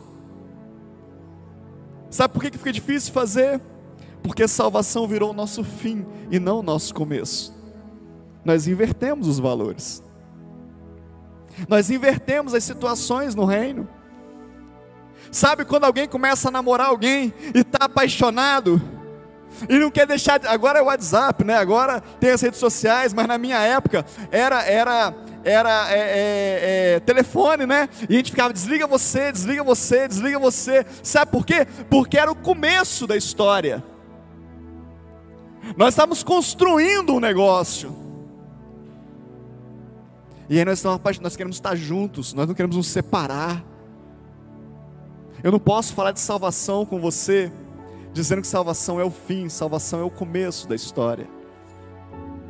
Sabe 2.10 2.34
por 2.34 2.42
que 2.42 2.58
fica 2.58 2.72
difícil 2.72 3.12
fazer? 3.12 3.60
Porque 4.24 4.48
salvação 4.48 5.08
virou 5.08 5.32
o 5.32 5.34
nosso 5.34 5.64
fim 5.64 6.06
e 6.32 6.40
não 6.40 6.60
o 6.60 6.64
nosso 6.64 6.94
começo. 6.94 7.54
Nós 8.44 8.68
invertemos 8.68 9.28
os 9.28 9.40
valores, 9.40 10.04
nós 11.68 11.90
invertemos 11.90 12.54
as 12.54 12.64
situações 12.64 13.34
no 13.34 13.46
reino. 13.46 13.88
Sabe 15.32 15.66
quando 15.66 15.86
alguém 15.86 16.08
começa 16.08 16.50
a 16.50 16.52
namorar 16.52 16.88
alguém 16.88 17.34
e 17.54 17.60
está 17.60 17.86
apaixonado? 17.86 18.82
E 19.70 19.80
não 19.80 19.92
quer 19.92 20.06
deixar. 20.08 20.40
Agora 20.46 20.80
é 20.80 20.82
o 20.82 20.86
WhatsApp, 20.86 21.44
né? 21.44 21.56
Agora 21.56 22.02
tem 22.20 22.32
as 22.32 22.42
redes 22.42 22.60
sociais, 22.60 23.14
mas 23.14 23.28
na 23.28 23.38
minha 23.38 23.60
época 23.60 24.06
era 24.32 24.64
era 24.64 25.14
era 25.44 25.94
é, 25.94 26.00
é, 26.00 26.96
é, 26.96 27.00
telefone, 27.02 27.66
né? 27.66 27.88
E 28.10 28.16
a 28.16 28.18
gente 28.18 28.32
ficava 28.32 28.52
desliga 28.52 28.88
você, 28.88 29.32
desliga 29.32 29.64
você, 29.64 30.08
desliga 30.08 30.40
você. 30.40 30.86
Sabe 31.04 31.32
por 31.32 31.46
quê? 31.46 31.68
Porque 31.90 32.18
era 32.18 32.32
o 32.32 32.36
começo 32.36 33.06
da 33.06 33.16
história. 33.16 33.84
Nós 35.78 35.90
estávamos 35.90 36.24
construindo 36.24 37.14
um 37.14 37.20
negócio. 37.20 37.96
E 40.50 40.60
aí 40.60 40.66
nós 40.66 40.80
estamos 40.80 41.20
nós 41.20 41.36
queremos 41.36 41.58
estar 41.58 41.76
juntos, 41.76 42.34
nós 42.34 42.48
não 42.48 42.54
queremos 42.54 42.76
nos 42.76 42.88
separar. 42.88 43.64
Eu 45.44 45.52
não 45.52 45.60
posso 45.60 45.94
falar 45.94 46.12
de 46.12 46.20
salvação 46.20 46.86
com 46.86 47.00
você 47.00 47.52
dizendo 48.16 48.42
que 48.42 48.48
salvação 48.48 48.98
é 48.98 49.04
o 49.04 49.12
fim, 49.12 49.50
salvação 49.50 50.00
é 50.00 50.04
o 50.04 50.10
começo 50.10 50.70
da 50.70 50.74
história. 50.74 51.28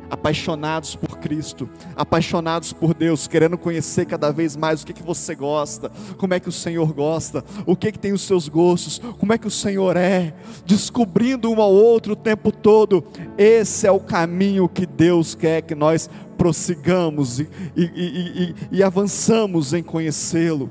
Apaixonados 0.08 0.94
por 0.94 1.18
Cristo, 1.18 1.68
apaixonados 1.96 2.72
por 2.72 2.94
Deus, 2.94 3.26
querendo 3.26 3.58
conhecer 3.58 4.06
cada 4.06 4.30
vez 4.30 4.54
mais 4.54 4.82
o 4.82 4.86
que, 4.86 4.92
que 4.92 5.02
você 5.02 5.34
gosta, 5.34 5.90
como 6.16 6.34
é 6.34 6.38
que 6.38 6.48
o 6.48 6.52
Senhor 6.52 6.92
gosta, 6.92 7.44
o 7.66 7.74
que, 7.74 7.90
que 7.90 7.98
tem 7.98 8.12
os 8.12 8.22
seus 8.22 8.48
gostos, 8.48 9.00
como 9.18 9.32
é 9.32 9.38
que 9.38 9.48
o 9.48 9.50
Senhor 9.50 9.96
é, 9.96 10.32
descobrindo 10.64 11.50
um 11.50 11.60
ao 11.60 11.72
outro 11.72 12.12
o 12.12 12.16
tempo 12.16 12.52
todo. 12.52 13.04
Esse 13.36 13.88
é 13.88 13.90
o 13.90 13.98
caminho 13.98 14.68
que 14.68 14.86
Deus 14.86 15.34
quer 15.34 15.62
que 15.62 15.74
nós 15.74 16.08
prossigamos 16.38 17.40
e, 17.40 17.48
e, 17.74 17.84
e, 17.92 18.54
e 18.70 18.82
avançamos 18.84 19.74
em 19.74 19.82
conhecê-lo. 19.82 20.70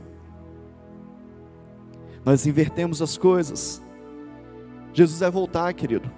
Nós 2.23 2.47
invertemos 2.47 3.01
as 3.01 3.17
coisas. 3.17 3.83
Jesus 4.95 5.19
vai 5.19 5.29
voltar, 5.29 5.73
querido. 5.73 6.09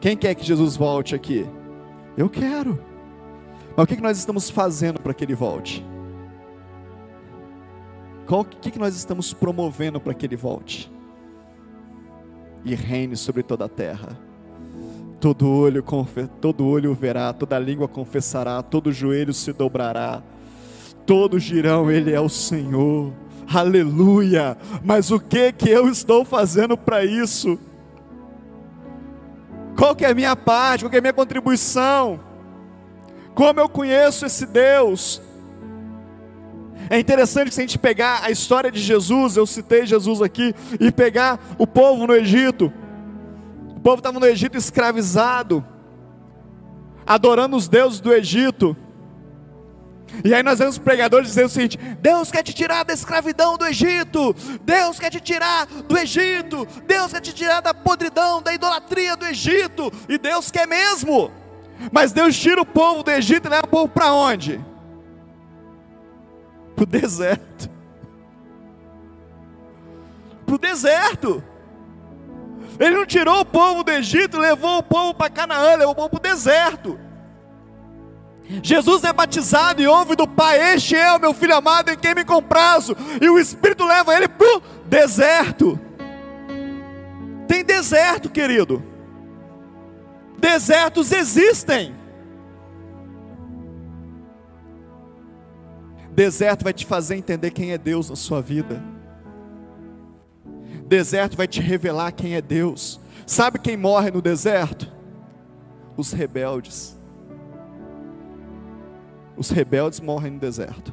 Quem 0.00 0.14
quer 0.14 0.34
que 0.34 0.44
Jesus 0.44 0.76
volte 0.76 1.14
aqui? 1.14 1.46
Eu 2.14 2.28
quero. 2.28 2.78
Mas 3.74 3.84
o 3.84 3.86
que 3.86 4.00
nós 4.02 4.18
estamos 4.18 4.50
fazendo 4.50 5.00
para 5.00 5.14
que 5.14 5.24
ele 5.24 5.34
volte? 5.34 5.84
O 8.28 8.44
que 8.44 8.78
nós 8.78 8.94
estamos 8.94 9.32
promovendo 9.32 9.98
para 9.98 10.12
que 10.12 10.26
ele 10.26 10.36
volte? 10.36 10.92
E 12.64 12.74
reine 12.74 13.16
sobre 13.16 13.42
toda 13.42 13.64
a 13.64 13.68
terra. 13.68 14.18
Todo 15.18 15.48
olho, 15.48 15.82
todo 16.38 16.66
olho 16.66 16.92
verá, 16.94 17.32
toda 17.32 17.58
língua 17.58 17.88
confessará, 17.88 18.62
todo 18.62 18.92
joelho 18.92 19.32
se 19.32 19.52
dobrará, 19.54 20.22
todos 21.06 21.42
dirão: 21.42 21.90
Ele 21.90 22.12
é 22.12 22.20
o 22.20 22.28
Senhor. 22.28 23.12
Aleluia! 23.52 24.58
Mas 24.84 25.10
o 25.10 25.18
que 25.18 25.50
que 25.50 25.70
eu 25.70 25.88
estou 25.88 26.24
fazendo 26.24 26.76
para 26.76 27.04
isso? 27.04 27.58
Qual 29.78 29.94
que 29.94 30.04
é 30.04 30.10
a 30.10 30.14
minha 30.14 30.34
parte? 30.34 30.82
Qual 30.82 30.90
que 30.90 30.96
é 30.96 30.98
a 30.98 31.02
minha 31.02 31.12
contribuição? 31.12 32.18
Como 33.32 33.60
eu 33.60 33.68
conheço 33.68 34.26
esse 34.26 34.44
Deus? 34.44 35.22
É 36.90 36.98
interessante 36.98 37.54
se 37.54 37.60
a 37.60 37.62
gente 37.62 37.78
pegar 37.78 38.24
a 38.24 38.30
história 38.32 38.72
de 38.72 38.80
Jesus, 38.80 39.36
eu 39.36 39.46
citei 39.46 39.86
Jesus 39.86 40.20
aqui, 40.20 40.52
e 40.80 40.90
pegar 40.90 41.38
o 41.56 41.64
povo 41.64 42.08
no 42.08 42.16
Egito. 42.16 42.72
O 43.76 43.78
povo 43.78 43.98
estava 43.98 44.18
no 44.18 44.26
Egito 44.26 44.58
escravizado, 44.58 45.64
adorando 47.06 47.56
os 47.56 47.68
deuses 47.68 48.00
do 48.00 48.12
Egito. 48.12 48.76
E 50.24 50.34
aí 50.34 50.42
nós 50.42 50.58
vemos 50.58 50.78
pregadores 50.78 51.28
dizendo 51.28 51.46
o 51.46 51.50
seguinte: 51.50 51.78
Deus 52.00 52.30
quer 52.30 52.42
te 52.42 52.52
tirar 52.52 52.84
da 52.84 52.92
escravidão 52.92 53.56
do 53.56 53.66
Egito, 53.66 54.34
Deus 54.62 54.98
quer 54.98 55.10
te 55.10 55.20
tirar 55.20 55.66
do 55.66 55.96
Egito, 55.98 56.66
Deus 56.86 57.12
quer 57.12 57.20
te 57.20 57.32
tirar 57.32 57.60
da 57.60 57.74
podridão, 57.74 58.42
da 58.42 58.52
idolatria 58.52 59.16
do 59.16 59.26
Egito, 59.26 59.92
e 60.08 60.18
Deus 60.18 60.50
quer 60.50 60.66
mesmo. 60.66 61.30
Mas 61.92 62.12
Deus 62.12 62.36
tira 62.36 62.60
o 62.60 62.66
povo 62.66 63.02
do 63.02 63.10
Egito 63.10 63.46
e 63.46 63.50
leva 63.50 63.64
o 63.64 63.68
povo 63.68 63.88
para 63.88 64.12
onde? 64.12 64.60
Para 66.74 66.82
o 66.82 66.86
deserto. 66.86 67.70
Para 70.44 70.54
o 70.54 70.58
deserto. 70.58 71.42
Ele 72.80 72.96
não 72.96 73.06
tirou 73.06 73.40
o 73.40 73.44
povo 73.44 73.82
do 73.82 73.90
Egito, 73.90 74.38
levou 74.38 74.78
o 74.78 74.82
povo 74.82 75.12
para 75.12 75.30
Canaã, 75.30 75.76
levou 75.76 75.92
o 75.92 75.96
povo 75.96 76.10
para 76.10 76.18
o 76.18 76.22
deserto. 76.22 77.07
Jesus 78.62 79.04
é 79.04 79.12
batizado 79.12 79.82
e 79.82 79.86
ouve 79.86 80.16
do 80.16 80.26
Pai: 80.26 80.74
Este 80.74 80.96
é 80.96 81.12
o 81.12 81.20
meu 81.20 81.34
filho 81.34 81.54
amado 81.54 81.90
em 81.90 81.98
quem 81.98 82.14
me 82.14 82.24
comprazo. 82.24 82.96
E 83.20 83.28
o 83.28 83.38
Espírito 83.38 83.84
leva 83.84 84.16
ele 84.16 84.28
para 84.28 84.56
o 84.56 84.62
deserto. 84.86 85.78
Tem 87.46 87.64
deserto, 87.64 88.30
querido. 88.30 88.82
Desertos 90.38 91.12
existem. 91.12 91.94
Deserto 96.10 96.64
vai 96.64 96.72
te 96.72 96.84
fazer 96.84 97.16
entender 97.16 97.50
quem 97.50 97.72
é 97.72 97.78
Deus 97.78 98.10
na 98.10 98.16
sua 98.16 98.42
vida. 98.42 98.82
Deserto 100.86 101.36
vai 101.36 101.46
te 101.46 101.60
revelar 101.60 102.12
quem 102.12 102.34
é 102.34 102.40
Deus. 102.40 102.98
Sabe 103.26 103.58
quem 103.58 103.76
morre 103.76 104.10
no 104.10 104.22
deserto? 104.22 104.90
Os 105.96 106.12
rebeldes. 106.12 106.97
Os 109.38 109.50
rebeldes 109.50 110.00
morrem 110.00 110.32
no 110.32 110.40
deserto. 110.40 110.92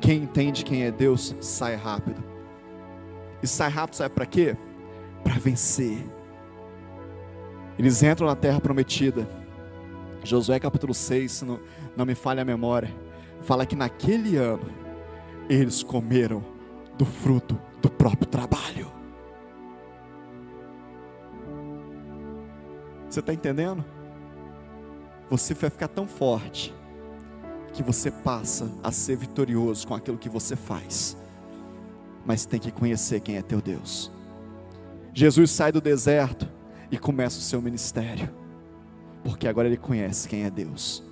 Quem 0.00 0.22
entende 0.22 0.64
quem 0.64 0.84
é 0.84 0.92
Deus 0.92 1.34
sai 1.40 1.74
rápido. 1.74 2.22
E 3.42 3.46
sai 3.46 3.68
rápido, 3.68 3.96
sabe 3.96 4.14
para 4.14 4.26
quê? 4.26 4.56
Para 5.24 5.34
vencer. 5.34 5.98
Eles 7.76 8.00
entram 8.02 8.28
na 8.28 8.36
terra 8.36 8.60
prometida. 8.60 9.28
Josué 10.22 10.60
capítulo 10.60 10.94
6, 10.94 11.32
se 11.32 11.44
não, 11.44 11.58
não 11.96 12.06
me 12.06 12.14
falha 12.14 12.42
a 12.42 12.44
memória, 12.44 12.94
fala 13.42 13.66
que 13.66 13.74
naquele 13.74 14.36
ano 14.36 14.70
eles 15.48 15.82
comeram 15.82 16.44
do 16.96 17.04
fruto 17.04 17.60
do 17.82 17.90
próprio 17.90 18.26
trabalho. 18.26 18.90
Você 23.10 23.20
está 23.20 23.34
entendendo? 23.34 23.84
Você 25.28 25.54
vai 25.54 25.70
ficar 25.70 25.88
tão 25.88 26.06
forte 26.06 26.74
que 27.72 27.82
você 27.82 28.10
passa 28.10 28.70
a 28.82 28.92
ser 28.92 29.16
vitorioso 29.16 29.86
com 29.86 29.94
aquilo 29.94 30.16
que 30.16 30.28
você 30.28 30.54
faz. 30.54 31.16
Mas 32.24 32.46
tem 32.46 32.60
que 32.60 32.70
conhecer 32.70 33.20
quem 33.20 33.36
é 33.36 33.42
teu 33.42 33.60
Deus. 33.60 34.10
Jesus 35.12 35.50
sai 35.50 35.72
do 35.72 35.80
deserto 35.80 36.48
e 36.90 36.98
começa 36.98 37.38
o 37.38 37.42
seu 37.42 37.60
ministério, 37.60 38.30
porque 39.22 39.48
agora 39.48 39.68
ele 39.68 39.76
conhece 39.76 40.28
quem 40.28 40.44
é 40.44 40.50
Deus. 40.50 41.02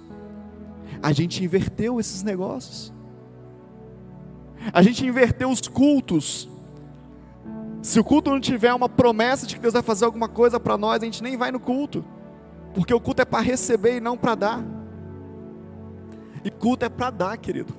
A 1.03 1.13
gente 1.13 1.43
inverteu 1.43 1.99
esses 1.99 2.23
negócios. 2.23 2.93
A 4.73 4.83
gente 4.83 5.05
inverteu 5.05 5.51
os 5.51 5.61
cultos. 5.63 6.49
Se 7.83 7.99
o 7.99 8.05
culto 8.05 8.31
não 8.31 8.41
tiver 8.41 8.73
uma 8.73 8.89
promessa 8.89 9.47
de 9.47 9.57
que 9.57 9.61
Deus 9.61 9.75
vai 9.75 9.83
fazer 9.83 10.05
alguma 10.05 10.29
coisa 10.29 10.61
para 10.61 10.79
nós, 10.79 11.03
a 11.03 11.05
gente 11.05 11.23
nem 11.23 11.37
vai 11.37 11.51
no 11.51 11.59
culto. 11.59 12.05
Porque 12.75 12.95
o 12.95 13.01
culto 13.01 13.23
é 13.23 13.25
para 13.25 13.41
receber 13.41 13.97
e 13.97 14.01
não 14.01 14.17
para 14.17 14.35
dar. 14.35 14.65
E 16.45 16.51
culto 16.51 16.85
é 16.85 16.89
para 16.89 17.11
dar, 17.11 17.37
querido. 17.37 17.75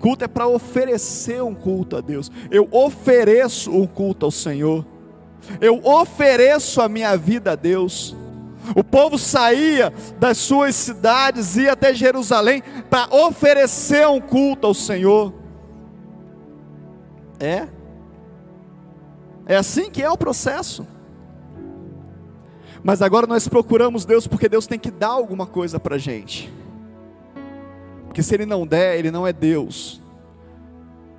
Culto 0.00 0.24
é 0.24 0.28
para 0.28 0.46
oferecer 0.46 1.42
um 1.42 1.54
culto 1.54 1.96
a 1.96 2.00
Deus. 2.00 2.30
Eu 2.50 2.68
ofereço 2.70 3.70
um 3.70 3.86
culto 3.86 4.26
ao 4.26 4.30
Senhor. 4.30 4.86
Eu 5.60 5.80
ofereço 5.84 6.80
a 6.80 6.88
minha 6.88 7.16
vida 7.16 7.52
a 7.52 7.56
Deus. 7.56 8.16
O 8.76 8.84
povo 8.84 9.18
saía 9.18 9.92
das 10.18 10.38
suas 10.38 10.74
cidades, 10.74 11.56
ia 11.56 11.72
até 11.72 11.94
Jerusalém 11.94 12.62
para 12.90 13.14
oferecer 13.14 14.06
um 14.06 14.20
culto 14.20 14.66
ao 14.66 14.74
Senhor. 14.74 15.32
É. 17.40 17.66
É 19.46 19.56
assim 19.56 19.90
que 19.90 20.02
é 20.02 20.10
o 20.10 20.18
processo. 20.18 20.86
Mas 22.82 23.02
agora 23.02 23.26
nós 23.26 23.48
procuramos 23.48 24.04
Deus 24.04 24.26
porque 24.26 24.48
Deus 24.48 24.66
tem 24.66 24.78
que 24.78 24.90
dar 24.90 25.08
alguma 25.08 25.46
coisa 25.46 25.80
para 25.80 25.96
a 25.96 25.98
gente. 25.98 26.52
Porque 28.06 28.22
se 28.22 28.34
Ele 28.34 28.46
não 28.46 28.66
der, 28.66 28.98
Ele 28.98 29.10
não 29.10 29.26
é 29.26 29.32
Deus. 29.32 30.00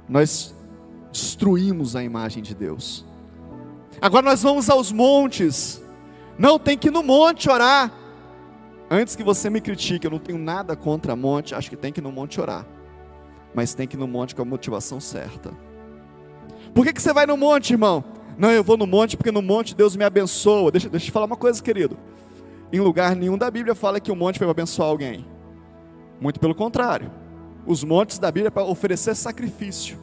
Nós 0.07 0.55
destruímos 1.11 1.95
a 1.95 2.03
imagem 2.03 2.41
de 2.41 2.55
Deus. 2.55 3.05
Agora 4.01 4.25
nós 4.25 4.41
vamos 4.41 4.69
aos 4.69 4.91
montes. 4.91 5.81
Não, 6.37 6.57
tem 6.57 6.77
que 6.77 6.87
ir 6.87 6.91
no 6.91 7.03
monte 7.03 7.49
orar. 7.49 7.91
Antes 8.89 9.15
que 9.15 9.23
você 9.23 9.49
me 9.49 9.61
critique, 9.61 10.05
eu 10.05 10.11
não 10.11 10.19
tenho 10.19 10.39
nada 10.39 10.75
contra 10.75 11.15
monte, 11.15 11.53
acho 11.53 11.69
que 11.69 11.75
tem 11.75 11.91
que 11.91 11.99
ir 11.99 12.03
no 12.03 12.11
monte 12.11 12.41
orar. 12.41 12.65
Mas 13.53 13.73
tem 13.73 13.87
que 13.87 13.95
ir 13.95 13.99
no 13.99 14.07
monte 14.07 14.33
com 14.33 14.41
a 14.41 14.45
motivação 14.45 14.99
certa. 14.99 15.51
Por 16.73 16.85
que, 16.85 16.93
que 16.93 17.01
você 17.01 17.13
vai 17.13 17.25
no 17.25 17.37
monte, 17.37 17.73
irmão? 17.73 18.03
Não, 18.39 18.49
eu 18.49 18.63
vou 18.63 18.77
no 18.77 18.87
monte 18.87 19.17
porque 19.17 19.33
no 19.33 19.41
monte 19.41 19.75
Deus 19.75 19.97
me 19.97 20.05
abençoa. 20.05 20.71
Deixa, 20.71 20.87
deixa 20.87 21.05
eu 21.05 21.07
te 21.07 21.11
falar 21.11 21.25
uma 21.25 21.35
coisa, 21.35 21.61
querido. 21.61 21.97
Em 22.71 22.79
lugar 22.79 23.13
nenhum 23.13 23.37
da 23.37 23.51
Bíblia 23.51 23.75
fala 23.75 23.99
que 23.99 24.09
o 24.09 24.15
monte 24.15 24.39
foi 24.39 24.47
para 24.47 24.51
abençoar 24.51 24.87
alguém. 24.87 25.25
Muito 26.21 26.39
pelo 26.39 26.55
contrário. 26.55 27.11
Os 27.67 27.83
montes 27.83 28.17
da 28.17 28.31
Bíblia 28.31 28.47
é 28.47 28.51
para 28.51 28.63
oferecer 28.63 29.13
sacrifício. 29.13 29.99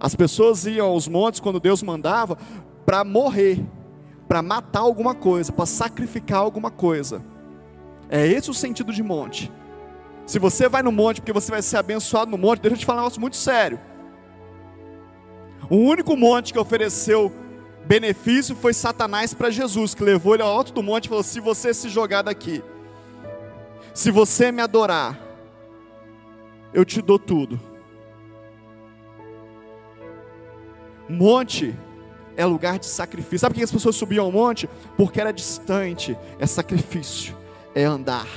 As 0.00 0.16
pessoas 0.16 0.66
iam 0.66 0.88
aos 0.88 1.06
montes 1.06 1.38
quando 1.38 1.60
Deus 1.60 1.84
mandava 1.84 2.36
para 2.84 3.04
morrer, 3.04 3.64
para 4.26 4.42
matar 4.42 4.80
alguma 4.80 5.14
coisa, 5.14 5.52
para 5.52 5.66
sacrificar 5.66 6.40
alguma 6.40 6.70
coisa. 6.70 7.22
É 8.10 8.26
esse 8.26 8.50
o 8.50 8.54
sentido 8.54 8.92
de 8.92 9.04
monte. 9.04 9.52
Se 10.26 10.40
você 10.40 10.68
vai 10.68 10.82
no 10.82 10.90
monte 10.90 11.20
porque 11.20 11.32
você 11.32 11.52
vai 11.52 11.62
ser 11.62 11.76
abençoado 11.76 12.28
no 12.32 12.38
monte, 12.38 12.60
deixa 12.60 12.74
eu 12.74 12.80
te 12.80 12.86
falar 12.86 12.98
um 12.98 13.02
negócio 13.02 13.20
muito 13.20 13.36
sério. 13.36 13.78
O 15.70 15.76
único 15.76 16.16
monte 16.16 16.52
que 16.52 16.58
ofereceu 16.58 17.32
benefício 17.84 18.54
foi 18.54 18.72
Satanás 18.72 19.34
para 19.34 19.50
Jesus, 19.50 19.94
que 19.94 20.02
levou 20.02 20.34
ele 20.34 20.42
ao 20.42 20.48
alto 20.48 20.72
do 20.72 20.82
monte 20.82 21.06
e 21.06 21.08
falou: 21.08 21.22
Se 21.22 21.40
você 21.40 21.72
se 21.72 21.88
jogar 21.88 22.22
daqui, 22.22 22.62
se 23.94 24.10
você 24.10 24.50
me 24.50 24.62
adorar, 24.62 25.18
eu 26.72 26.84
te 26.84 27.00
dou 27.00 27.18
tudo. 27.18 27.60
Monte 31.08 31.76
é 32.36 32.44
lugar 32.46 32.78
de 32.78 32.86
sacrifício. 32.86 33.40
Sabe 33.40 33.54
por 33.54 33.58
que 33.58 33.64
as 33.64 33.72
pessoas 33.72 33.96
subiam 33.96 34.24
ao 34.24 34.32
monte? 34.32 34.68
Porque 34.96 35.20
era 35.20 35.32
distante, 35.32 36.16
é 36.38 36.46
sacrifício, 36.46 37.36
é 37.74 37.84
andar, 37.84 38.28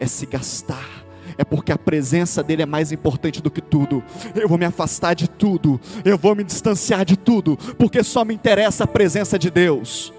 é 0.00 0.06
se 0.06 0.26
gastar 0.26 1.05
é 1.38 1.44
porque 1.44 1.72
a 1.72 1.78
presença 1.78 2.42
dele 2.42 2.62
é 2.62 2.66
mais 2.66 2.92
importante 2.92 3.42
do 3.42 3.50
que 3.50 3.60
tudo. 3.60 4.02
Eu 4.34 4.48
vou 4.48 4.58
me 4.58 4.64
afastar 4.64 5.14
de 5.14 5.28
tudo, 5.28 5.80
eu 6.04 6.16
vou 6.16 6.34
me 6.34 6.44
distanciar 6.44 7.04
de 7.04 7.16
tudo, 7.16 7.56
porque 7.78 8.02
só 8.02 8.24
me 8.24 8.34
interessa 8.34 8.84
a 8.84 8.86
presença 8.86 9.38
de 9.38 9.50
Deus. 9.50 10.12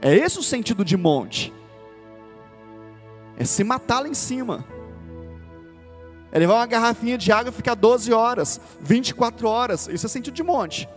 É 0.00 0.14
esse 0.14 0.38
o 0.38 0.42
sentido 0.42 0.84
de 0.84 0.96
monte. 0.96 1.52
É 3.36 3.44
se 3.44 3.62
matar 3.62 4.00
lá 4.00 4.08
em 4.08 4.14
cima. 4.14 4.64
É 6.32 6.38
levar 6.38 6.54
uma 6.54 6.66
garrafinha 6.66 7.18
de 7.18 7.32
água 7.32 7.50
e 7.50 7.54
ficar 7.54 7.74
12 7.74 8.12
horas, 8.12 8.60
24 8.80 9.48
horas. 9.48 9.88
Isso 9.88 10.06
é 10.06 10.08
sentido 10.08 10.34
de 10.34 10.42
monte. 10.42 10.88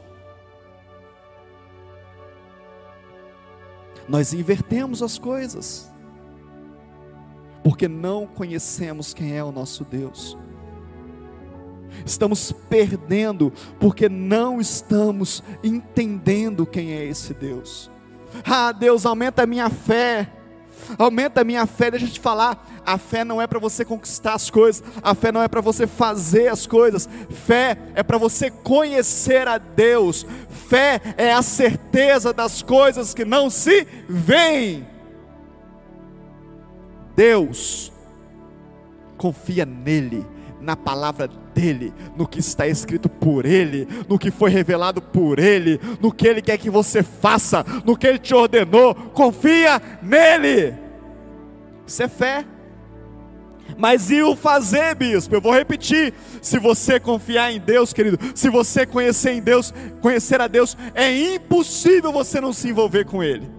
Nós 4.07 4.33
invertemos 4.33 5.01
as 5.01 5.17
coisas 5.17 5.92
porque 7.63 7.87
não 7.87 8.27
conhecemos 8.27 9.13
quem 9.13 9.35
é 9.35 9.43
o 9.43 9.51
nosso 9.51 9.85
Deus. 9.85 10.37
Estamos 12.05 12.51
perdendo 12.69 13.53
porque 13.79 14.09
não 14.09 14.59
estamos 14.59 15.43
entendendo 15.63 16.65
quem 16.65 16.91
é 16.91 17.05
esse 17.05 17.33
Deus. 17.33 17.89
Ah, 18.45 18.71
Deus, 18.71 19.05
aumenta 19.05 19.43
a 19.43 19.47
minha 19.47 19.69
fé. 19.69 20.29
Aumenta 20.97 21.41
a 21.41 21.43
minha 21.43 21.65
fé, 21.65 21.91
deixa 21.91 22.07
eu 22.07 22.11
te 22.11 22.19
falar. 22.19 22.67
A 22.85 22.97
fé 22.97 23.23
não 23.23 23.41
é 23.41 23.47
para 23.47 23.59
você 23.59 23.85
conquistar 23.85 24.33
as 24.33 24.49
coisas, 24.49 24.83
a 25.01 25.15
fé 25.15 25.31
não 25.31 25.41
é 25.41 25.47
para 25.47 25.61
você 25.61 25.87
fazer 25.87 26.49
as 26.49 26.67
coisas, 26.67 27.07
fé 27.29 27.77
é 27.95 28.03
para 28.03 28.17
você 28.17 28.51
conhecer 28.51 29.47
a 29.47 29.57
Deus, 29.57 30.25
fé 30.67 30.99
é 31.15 31.31
a 31.31 31.41
certeza 31.41 32.33
das 32.33 32.61
coisas 32.61 33.13
que 33.13 33.23
não 33.23 33.49
se 33.49 33.87
veem. 34.09 34.92
Deus, 37.15 37.91
confia 39.17 39.65
nele, 39.65 40.25
na 40.59 40.75
palavra 40.75 41.29
dele, 41.53 41.93
no 42.15 42.27
que 42.27 42.39
está 42.39 42.67
escrito 42.67 43.09
por 43.09 43.45
ele, 43.45 43.87
no 44.07 44.17
que 44.17 44.31
foi 44.31 44.49
revelado 44.49 45.01
por 45.01 45.39
ele, 45.39 45.79
no 46.01 46.11
que 46.11 46.27
ele 46.27 46.41
quer 46.41 46.57
que 46.57 46.69
você 46.69 47.03
faça, 47.03 47.65
no 47.85 47.97
que 47.97 48.07
ele 48.07 48.19
te 48.19 48.33
ordenou, 48.33 48.95
confia 48.95 49.81
nele. 50.01 50.73
Isso 51.85 52.01
é 52.01 52.07
fé. 52.07 52.45
Mas 53.77 54.11
e 54.11 54.21
o 54.21 54.35
fazer, 54.35 54.95
bispo? 54.95 55.35
Eu 55.35 55.41
vou 55.41 55.53
repetir. 55.53 56.13
Se 56.41 56.59
você 56.59 56.99
confiar 56.99 57.51
em 57.51 57.59
Deus, 57.59 57.93
querido, 57.93 58.17
se 58.35 58.49
você 58.49 58.85
conhecer 58.85 59.31
em 59.31 59.41
Deus, 59.41 59.73
conhecer 60.01 60.41
a 60.41 60.47
Deus, 60.47 60.77
é 60.93 61.15
impossível 61.35 62.11
você 62.11 62.39
não 62.41 62.53
se 62.53 62.69
envolver 62.69 63.05
com 63.05 63.23
Ele. 63.23 63.49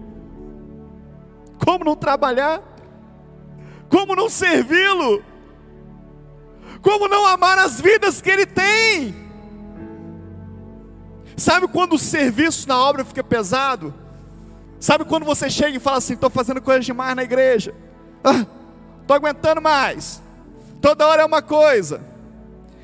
Como 1.63 1.83
não 1.83 1.95
trabalhar? 1.95 2.74
Como 3.89 4.15
não 4.15 4.29
servi-lo? 4.29 5.23
Como 6.81 7.07
não 7.07 7.25
amar 7.25 7.57
as 7.57 7.79
vidas 7.81 8.21
que 8.21 8.29
ele 8.29 8.45
tem? 8.45 9.15
Sabe 11.37 11.67
quando 11.67 11.93
o 11.93 11.99
serviço 11.99 12.67
na 12.67 12.77
obra 12.77 13.03
fica 13.03 13.23
pesado? 13.23 13.93
Sabe 14.79 15.03
quando 15.05 15.25
você 15.25 15.49
chega 15.49 15.75
e 15.75 15.79
fala 15.79 15.97
assim: 15.97 16.13
estou 16.13 16.29
fazendo 16.29 16.61
coisas 16.61 16.85
demais 16.85 17.15
na 17.15 17.23
igreja, 17.23 17.73
estou 18.17 19.13
ah, 19.13 19.15
aguentando 19.15 19.61
mais, 19.61 20.21
toda 20.81 21.07
hora 21.07 21.23
é 21.23 21.25
uma 21.25 21.41
coisa. 21.41 22.01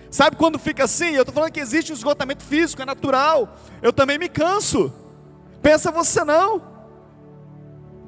Sabe 0.10 0.36
quando 0.36 0.60
fica 0.60 0.84
assim? 0.84 1.12
Eu 1.12 1.22
estou 1.22 1.34
falando 1.34 1.54
que 1.54 1.60
existe 1.60 1.94
um 1.94 1.96
esgotamento 1.96 2.44
físico, 2.44 2.82
é 2.82 2.86
natural. 2.86 3.56
Eu 3.82 3.94
também 3.94 4.18
me 4.18 4.28
canso. 4.28 4.94
Pensa 5.62 5.90
você 5.90 6.26
não. 6.26 6.62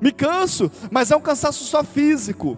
Me 0.01 0.11
canso, 0.11 0.69
mas 0.91 1.11
é 1.11 1.15
um 1.15 1.21
cansaço 1.21 1.63
só 1.63 1.81
físico. 1.81 2.57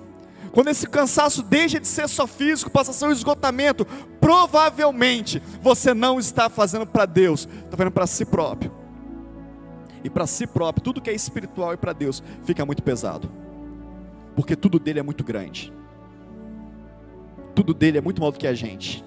Quando 0.56 0.70
esse 0.70 0.88
cansaço 0.88 1.44
deixa 1.44 1.82
de 1.82 1.86
ser 1.86 2.08
só 2.08 2.26
físico, 2.26 2.72
passa 2.72 2.92
a 2.92 2.94
ser 2.94 3.08
um 3.08 3.12
esgotamento, 3.12 3.86
provavelmente 4.22 5.44
você 5.62 5.94
não 5.94 6.18
está 6.18 6.50
fazendo 6.50 6.88
para 6.88 7.06
Deus, 7.06 7.42
está 7.42 7.76
fazendo 7.76 7.92
para 7.92 8.08
si 8.08 8.24
próprio. 8.24 8.72
E 10.02 10.10
para 10.10 10.26
si 10.26 10.48
próprio, 10.48 10.82
tudo 10.82 11.02
que 11.02 11.10
é 11.10 11.14
espiritual 11.14 11.74
e 11.74 11.78
para 11.78 11.92
Deus 11.92 12.24
fica 12.46 12.66
muito 12.66 12.82
pesado, 12.82 13.30
porque 14.34 14.56
tudo 14.56 14.80
dele 14.80 15.00
é 15.00 15.04
muito 15.04 15.26
grande, 15.26 15.74
tudo 17.54 17.74
dele 17.74 17.98
é 17.98 18.02
muito 18.02 18.22
maior 18.22 18.32
do 18.32 18.40
que 18.40 18.48
a 18.48 18.54
gente, 18.54 19.04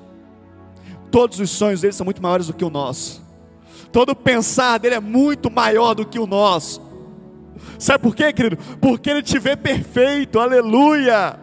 todos 1.11 1.41
os 1.41 1.49
sonhos 1.49 1.81
dele 1.81 1.95
são 1.95 2.05
muito 2.05 2.21
maiores 2.21 2.49
do 2.49 2.53
que 2.53 2.65
o 2.65 2.69
nosso, 2.69 3.25
todo 3.91 4.15
pensar 4.15 4.77
dele 4.77 4.97
é 4.97 5.01
muito 5.01 5.51
maior 5.51 5.95
do 5.95 6.05
que 6.05 6.19
o 6.19 6.27
nosso. 6.27 6.88
Sabe 7.79 8.03
por 8.03 8.15
quê, 8.15 8.33
querido? 8.33 8.57
Porque 8.81 9.11
Ele 9.11 9.23
te 9.23 9.39
vê 9.39 9.57
perfeito, 9.57 10.39
aleluia. 10.39 11.39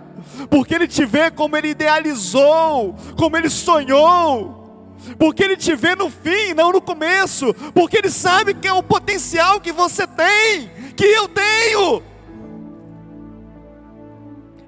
Porque 0.49 0.75
Ele 0.75 0.87
te 0.87 1.05
vê 1.05 1.31
como 1.31 1.55
Ele 1.55 1.69
idealizou, 1.69 2.95
como 3.17 3.37
Ele 3.37 3.49
sonhou. 3.49 4.95
Porque 5.17 5.43
Ele 5.43 5.55
te 5.55 5.75
vê 5.75 5.95
no 5.95 6.09
fim, 6.09 6.53
não 6.55 6.71
no 6.71 6.81
começo. 6.81 7.53
Porque 7.73 7.97
Ele 7.97 8.09
sabe 8.09 8.53
que 8.53 8.67
é 8.67 8.73
o 8.73 8.83
potencial 8.83 9.59
que 9.59 9.71
você 9.71 10.07
tem, 10.07 10.69
que 10.95 11.05
eu 11.05 11.27
tenho. 11.27 12.01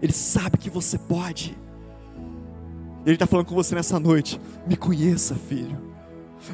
Ele 0.01 0.13
sabe 0.13 0.57
que 0.57 0.69
você 0.69 0.97
pode. 0.97 1.57
Ele 3.05 3.15
está 3.15 3.25
falando 3.25 3.47
com 3.47 3.55
você 3.55 3.73
nessa 3.73 3.99
noite. 3.99 4.39
Me 4.67 4.75
conheça, 4.75 5.33
filho. 5.35 5.86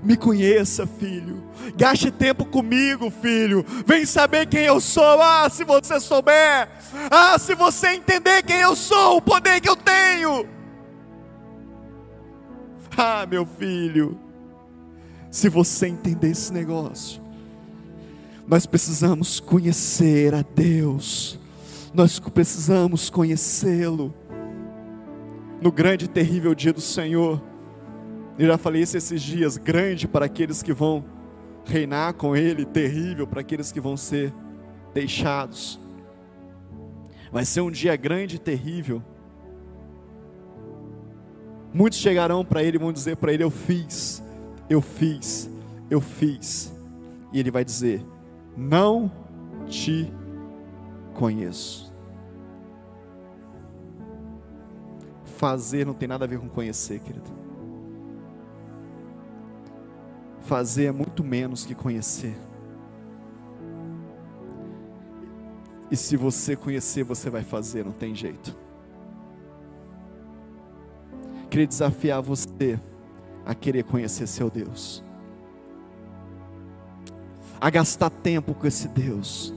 Me 0.01 0.17
conheça, 0.17 0.87
filho. 0.87 1.43
Gaste 1.75 2.09
tempo 2.09 2.45
comigo, 2.45 3.09
filho. 3.09 3.65
Vem 3.85 4.05
saber 4.05 4.47
quem 4.47 4.63
eu 4.63 4.79
sou. 4.79 5.21
Ah, 5.21 5.49
se 5.49 5.63
você 5.63 5.99
souber. 5.99 6.69
Ah, 7.11 7.37
se 7.37 7.53
você 7.53 7.89
entender 7.89 8.43
quem 8.43 8.57
eu 8.57 8.75
sou, 8.75 9.17
o 9.17 9.21
poder 9.21 9.61
que 9.61 9.69
eu 9.69 9.75
tenho. 9.75 10.47
Ah, 12.97 13.25
meu 13.25 13.45
filho. 13.45 14.19
Se 15.29 15.49
você 15.49 15.87
entender 15.87 16.29
esse 16.29 16.53
negócio, 16.53 17.21
nós 18.47 18.65
precisamos 18.65 19.39
conhecer 19.39 20.33
a 20.33 20.43
Deus. 20.43 21.39
Nós 21.93 22.19
precisamos 22.19 23.09
conhecê-lo. 23.09 24.13
No 25.61 25.71
grande 25.71 26.05
e 26.05 26.07
terrível 26.07 26.53
dia 26.53 26.73
do 26.73 26.81
Senhor 26.81 27.41
eu 28.37 28.47
já 28.47 28.57
falei 28.57 28.81
isso 28.81 28.97
esses 28.97 29.21
dias, 29.21 29.57
grande 29.57 30.07
para 30.07 30.25
aqueles 30.25 30.63
que 30.63 30.73
vão 30.73 31.05
reinar 31.65 32.13
com 32.13 32.35
Ele, 32.35 32.65
terrível 32.65 33.27
para 33.27 33.41
aqueles 33.41 33.71
que 33.71 33.79
vão 33.79 33.95
ser 33.95 34.33
deixados. 34.93 35.79
Vai 37.31 37.45
ser 37.45 37.61
um 37.61 37.71
dia 37.71 37.95
grande 37.95 38.35
e 38.35 38.39
terrível. 38.39 39.01
Muitos 41.73 41.99
chegarão 41.99 42.43
para 42.45 42.63
Ele 42.63 42.77
e 42.77 42.79
vão 42.79 42.91
dizer 42.91 43.17
para 43.17 43.33
Ele: 43.33 43.43
Eu 43.43 43.49
fiz, 43.49 44.23
eu 44.69 44.81
fiz, 44.81 45.49
eu 45.89 46.01
fiz. 46.01 46.73
E 47.31 47.39
Ele 47.39 47.49
vai 47.49 47.63
dizer: 47.63 48.05
Não 48.55 49.11
te 49.67 50.11
conheço. 51.13 51.91
Fazer 55.37 55.85
não 55.85 55.93
tem 55.93 56.07
nada 56.07 56.25
a 56.25 56.27
ver 56.27 56.39
com 56.39 56.47
conhecer, 56.47 56.99
querido. 56.99 57.42
Fazer 60.43 60.85
é 60.85 60.91
muito 60.91 61.23
menos 61.23 61.65
que 61.65 61.73
conhecer. 61.73 62.35
E 65.89 65.95
se 65.95 66.17
você 66.17 66.55
conhecer, 66.55 67.03
você 67.03 67.29
vai 67.29 67.43
fazer, 67.43 67.85
não 67.85 67.91
tem 67.91 68.15
jeito. 68.15 68.55
Queria 71.49 71.67
desafiar 71.67 72.21
você 72.21 72.79
a 73.45 73.53
querer 73.53 73.83
conhecer 73.83 74.25
seu 74.27 74.49
Deus, 74.49 75.03
a 77.61 77.69
gastar 77.69 78.09
tempo 78.09 78.53
com 78.53 78.65
esse 78.65 78.87
Deus. 78.87 79.53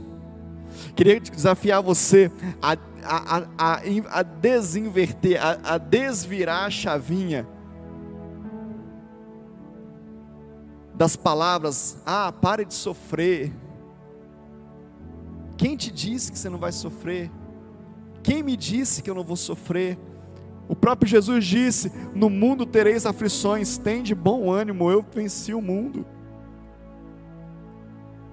Queria 0.94 1.18
desafiar 1.18 1.82
você 1.82 2.30
a, 2.60 2.76
a, 3.02 3.46
a, 3.56 3.80
a 4.10 4.22
desinverter, 4.22 5.42
a, 5.42 5.74
a 5.74 5.78
desvirar 5.78 6.66
a 6.66 6.70
chavinha 6.70 7.46
das 10.96 11.14
palavras: 11.14 11.98
ah, 12.04 12.32
pare 12.32 12.64
de 12.64 12.74
sofrer. 12.74 13.52
Quem 15.56 15.76
te 15.76 15.90
disse 15.90 16.32
que 16.32 16.38
você 16.38 16.48
não 16.48 16.58
vai 16.58 16.72
sofrer? 16.72 17.30
Quem 18.22 18.42
me 18.42 18.56
disse 18.56 19.02
que 19.02 19.08
eu 19.08 19.14
não 19.14 19.24
vou 19.24 19.36
sofrer? 19.36 19.98
O 20.68 20.74
próprio 20.74 21.08
Jesus 21.08 21.44
disse: 21.44 21.92
No 22.14 22.28
mundo 22.28 22.66
tereis 22.66 23.06
aflições, 23.06 23.78
tem 23.78 24.02
de 24.02 24.14
bom 24.14 24.50
ânimo, 24.50 24.90
eu 24.90 25.04
venci 25.14 25.54
o 25.54 25.62
mundo. 25.62 26.04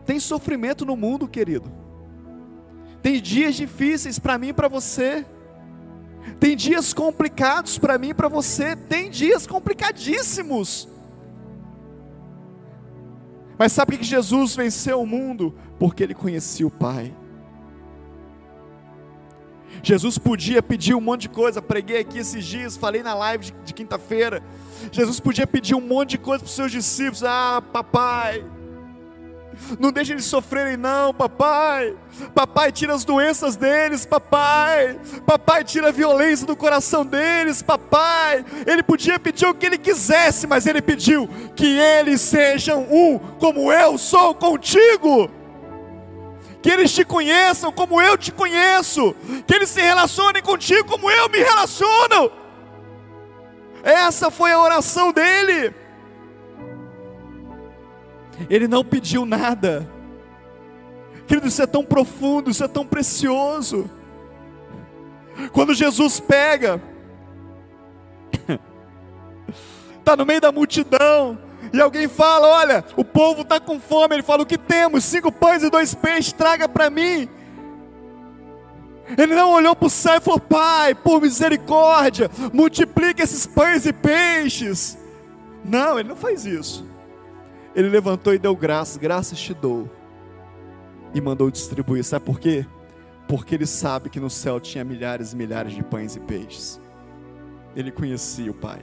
Tem 0.06 0.20
sofrimento 0.20 0.86
no 0.86 0.98
mundo, 0.98 1.28
querido. 1.28 1.72
Tem 3.02 3.22
dias 3.22 3.56
difíceis 3.56 4.20
para 4.20 4.38
mim 4.38 4.50
e 4.50 4.54
para 4.54 4.68
você. 4.68 5.26
Tem 6.40 6.56
dias 6.56 6.94
complicados 6.94 7.78
para 7.78 7.98
mim 7.98 8.10
e 8.10 8.14
para 8.14 8.28
você. 8.28 8.76
Tem 8.76 9.10
dias 9.10 9.46
complicadíssimos. 9.46 10.88
Mas 13.64 13.72
sabe 13.72 13.98
que 13.98 14.04
Jesus 14.04 14.58
venceu 14.58 15.02
o 15.02 15.08
mundo? 15.08 15.56
Porque 15.80 16.04
ele 16.04 16.14
conhecia 16.14 16.68
o 16.68 16.70
Pai. 16.70 17.16
Jesus 19.82 20.18
podia 20.18 20.62
pedir 20.62 20.94
um 20.96 21.00
monte 21.00 21.22
de 21.22 21.30
coisa, 21.30 21.62
preguei 21.62 22.02
aqui 22.02 22.18
esses 22.18 22.44
dias, 22.44 22.76
falei 22.76 23.02
na 23.02 23.14
live 23.14 23.46
de, 23.46 23.54
de 23.64 23.74
quinta-feira. 23.74 24.44
Jesus 24.92 25.18
podia 25.22 25.48
pedir 25.48 25.76
um 25.76 25.80
monte 25.80 26.10
de 26.10 26.18
coisa 26.18 26.44
para 26.44 26.50
os 26.50 26.54
seus 26.54 26.74
discípulos: 26.74 27.24
Ah, 27.24 27.64
papai, 27.72 28.44
não 29.80 29.92
deixe 29.92 30.12
eles 30.12 30.26
sofrerem, 30.26 30.78
não, 30.78 31.14
papai. 31.14 31.96
Papai, 32.34 32.72
tira 32.72 32.94
as 32.94 33.04
doenças 33.04 33.56
deles, 33.56 34.06
papai. 34.06 35.00
Papai, 35.26 35.64
tira 35.64 35.90
a 35.90 35.92
violência 35.92 36.46
do 36.46 36.56
coração 36.56 37.06
deles, 37.06 37.62
papai. 37.62 38.46
Ele 38.66 38.84
podia 38.84 39.20
pedir 39.20 39.46
o 39.46 39.54
que 39.54 39.66
ele 39.66 39.78
quisesse, 39.78 40.48
mas 40.48 40.66
ele 40.66 40.82
pediu 40.82 41.28
que 41.56 41.66
eles 41.66 42.22
sejam 42.22 42.88
um, 42.92 43.18
como 43.40 43.72
eu 43.72 43.98
sou 43.98 44.36
contigo 44.36 45.30
que 46.62 46.72
eles 46.72 46.94
te 46.94 47.04
conheçam 47.04 47.74
como 47.74 48.02
eu 48.02 48.18
te 48.18 48.32
conheço, 48.32 49.14
que 49.46 49.54
eles 49.54 49.70
se 49.70 49.82
relacionem 49.82 50.42
contigo 50.42 50.88
como 50.88 51.12
eu 51.12 51.28
me 51.28 51.40
relaciono. 51.40 52.32
Essa 53.84 54.32
foi 54.32 54.54
a 54.54 54.60
oração 54.62 55.12
dele. 55.12 55.76
Ele 58.50 58.68
não 58.68 58.84
pediu 58.84 59.26
nada. 59.26 59.88
Querido, 61.28 61.48
isso 61.48 61.62
é 61.62 61.68
tão 61.68 61.84
profundo, 61.84 62.50
isso 62.50 62.64
é 62.64 62.68
tão 62.68 62.86
precioso. 62.86 63.90
Quando 65.52 65.74
Jesus 65.74 66.20
pega, 66.20 66.82
está 69.98 70.16
no 70.18 70.26
meio 70.26 70.42
da 70.42 70.52
multidão, 70.52 71.38
e 71.72 71.82
alguém 71.82 72.08
fala: 72.08 72.48
Olha, 72.48 72.84
o 72.96 73.04
povo 73.04 73.42
está 73.42 73.60
com 73.60 73.80
fome. 73.80 74.16
Ele 74.16 74.24
fala: 74.24 74.44
O 74.44 74.46
que 74.46 74.58
temos? 74.58 75.04
Cinco 75.04 75.32
pães 75.32 75.64
e 75.64 75.70
dois 75.70 75.96
peixes, 75.96 76.34
traga 76.34 76.68
para 76.68 76.90
mim. 76.90 77.28
Ele 79.18 79.36
não 79.36 79.52
olhou 79.52 79.76
para 79.76 79.88
o 79.88 79.90
céu 79.90 80.18
e 80.18 80.22
falou: 80.22 80.40
Pai, 80.40 80.94
por 80.94 81.22
misericórdia, 81.22 82.30
multiplique 82.52 83.22
esses 83.22 83.46
pães 83.46 83.86
e 83.86 83.94
peixes. 83.94 84.98
Não, 85.64 85.98
ele 85.98 86.10
não 86.10 86.16
faz 86.16 86.46
isso. 86.46 86.86
Ele 87.76 87.90
levantou 87.90 88.34
e 88.34 88.38
deu 88.38 88.56
graças, 88.56 88.98
graças 88.98 89.40
te 89.40 89.54
dou. 89.54 89.90
E 91.14 91.22
mandou 91.22 91.50
distribuir. 91.50 92.04
Sabe 92.04 92.26
por 92.26 92.40
quê? 92.40 92.66
Porque 93.28 93.56
ele 93.56 93.66
sabe 93.66 94.10
que 94.10 94.20
no 94.20 94.30
céu 94.30 94.60
tinha 94.60 94.84
milhares 94.84 95.34
e 95.34 95.36
milhares 95.36 95.74
de 95.74 95.84
pães 95.84 96.16
e 96.16 96.20
peixes. 96.20 96.80
Ele 97.76 97.92
conhecia 97.92 98.52
o 98.52 98.54
Pai. 98.54 98.80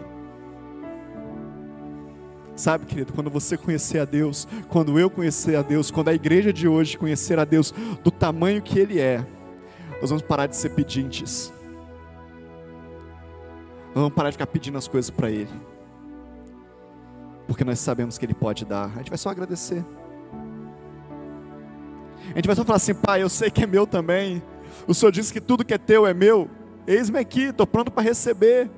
Sabe, 2.57 2.85
querido, 2.85 3.13
quando 3.13 3.31
você 3.31 3.57
conhecer 3.57 4.01
a 4.01 4.05
Deus, 4.05 4.47
quando 4.69 4.99
eu 4.99 5.09
conhecer 5.09 5.57
a 5.57 5.63
Deus, 5.63 5.91
quando 5.91 6.09
a 6.09 6.15
igreja 6.15 6.53
de 6.53 6.69
hoje 6.69 6.99
conhecer 6.99 7.39
a 7.39 7.45
Deus 7.45 7.73
do 8.03 8.11
tamanho 8.11 8.61
que 8.61 8.79
Ele 8.79 9.01
é, 9.01 9.25
nós 10.01 10.11
vamos 10.11 10.23
parar 10.23 10.47
de 10.47 10.57
ser 10.57 10.71
pedintes. 10.71 11.53
Nós 13.87 14.03
vamos 14.03 14.15
parar 14.15 14.31
de 14.31 14.35
ficar 14.35 14.47
pedindo 14.47 14.77
as 14.77 14.87
coisas 14.87 15.11
para 15.11 15.31
Ele. 15.31 15.70
Porque 17.51 17.65
nós 17.65 17.81
sabemos 17.81 18.17
que 18.17 18.25
Ele 18.25 18.33
pode 18.33 18.65
dar. 18.65 18.93
A 18.95 18.99
gente 18.99 19.09
vai 19.09 19.19
só 19.19 19.29
agradecer. 19.29 19.85
A 22.31 22.37
gente 22.37 22.47
vai 22.47 22.55
só 22.55 22.65
falar 22.65 22.77
assim, 22.77 22.95
Pai, 22.95 23.25
eu 23.25 23.29
sei 23.29 23.51
que 23.51 23.65
é 23.65 23.67
meu 23.67 23.89
também. 23.89 24.41
O 24.87 24.95
Senhor 24.95 25.11
disse 25.11 25.33
que 25.33 25.41
tudo 25.41 25.65
que 25.65 25.75
é 25.75 25.79
teu 25.79 26.07
é 26.07 26.15
meu. 26.15 26.49
Eis-me 26.87 27.19
aqui, 27.19 27.47
estou 27.47 27.67
pronto 27.67 27.91
para 27.91 28.05
receber. 28.05 28.71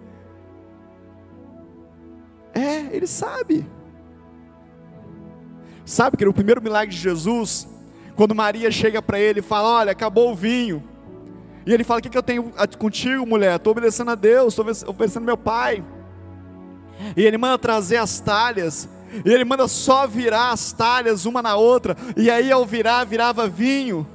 É, 2.54 2.96
ele 2.96 3.06
sabe. 3.06 3.66
Sabe 5.84 6.16
que 6.16 6.24
no 6.24 6.32
primeiro 6.32 6.62
milagre 6.62 6.94
de 6.94 7.00
Jesus, 7.00 7.68
quando 8.16 8.34
Maria 8.34 8.70
chega 8.70 9.02
para 9.02 9.20
ele 9.20 9.40
e 9.40 9.42
fala: 9.42 9.80
Olha, 9.80 9.92
acabou 9.92 10.32
o 10.32 10.34
vinho. 10.34 10.82
E 11.66 11.74
ele 11.74 11.84
fala: 11.84 12.00
O 12.00 12.02
que, 12.02 12.08
que 12.08 12.16
eu 12.16 12.22
tenho 12.22 12.50
contigo, 12.78 13.26
mulher? 13.26 13.56
Estou 13.56 13.72
obedecendo 13.72 14.12
a 14.12 14.14
Deus, 14.14 14.58
estou 14.58 14.90
obedecendo 14.94 15.24
meu 15.24 15.36
pai. 15.36 15.84
E 17.16 17.22
ele 17.22 17.38
manda 17.38 17.58
trazer 17.58 17.96
as 17.96 18.20
talhas. 18.20 18.88
E 19.24 19.30
ele 19.30 19.44
manda 19.44 19.68
só 19.68 20.06
virar 20.06 20.50
as 20.52 20.72
talhas 20.72 21.26
uma 21.26 21.42
na 21.42 21.56
outra. 21.56 21.96
E 22.16 22.30
aí, 22.30 22.50
ao 22.50 22.64
virar, 22.64 23.04
virava 23.04 23.48
vinho. 23.48 24.06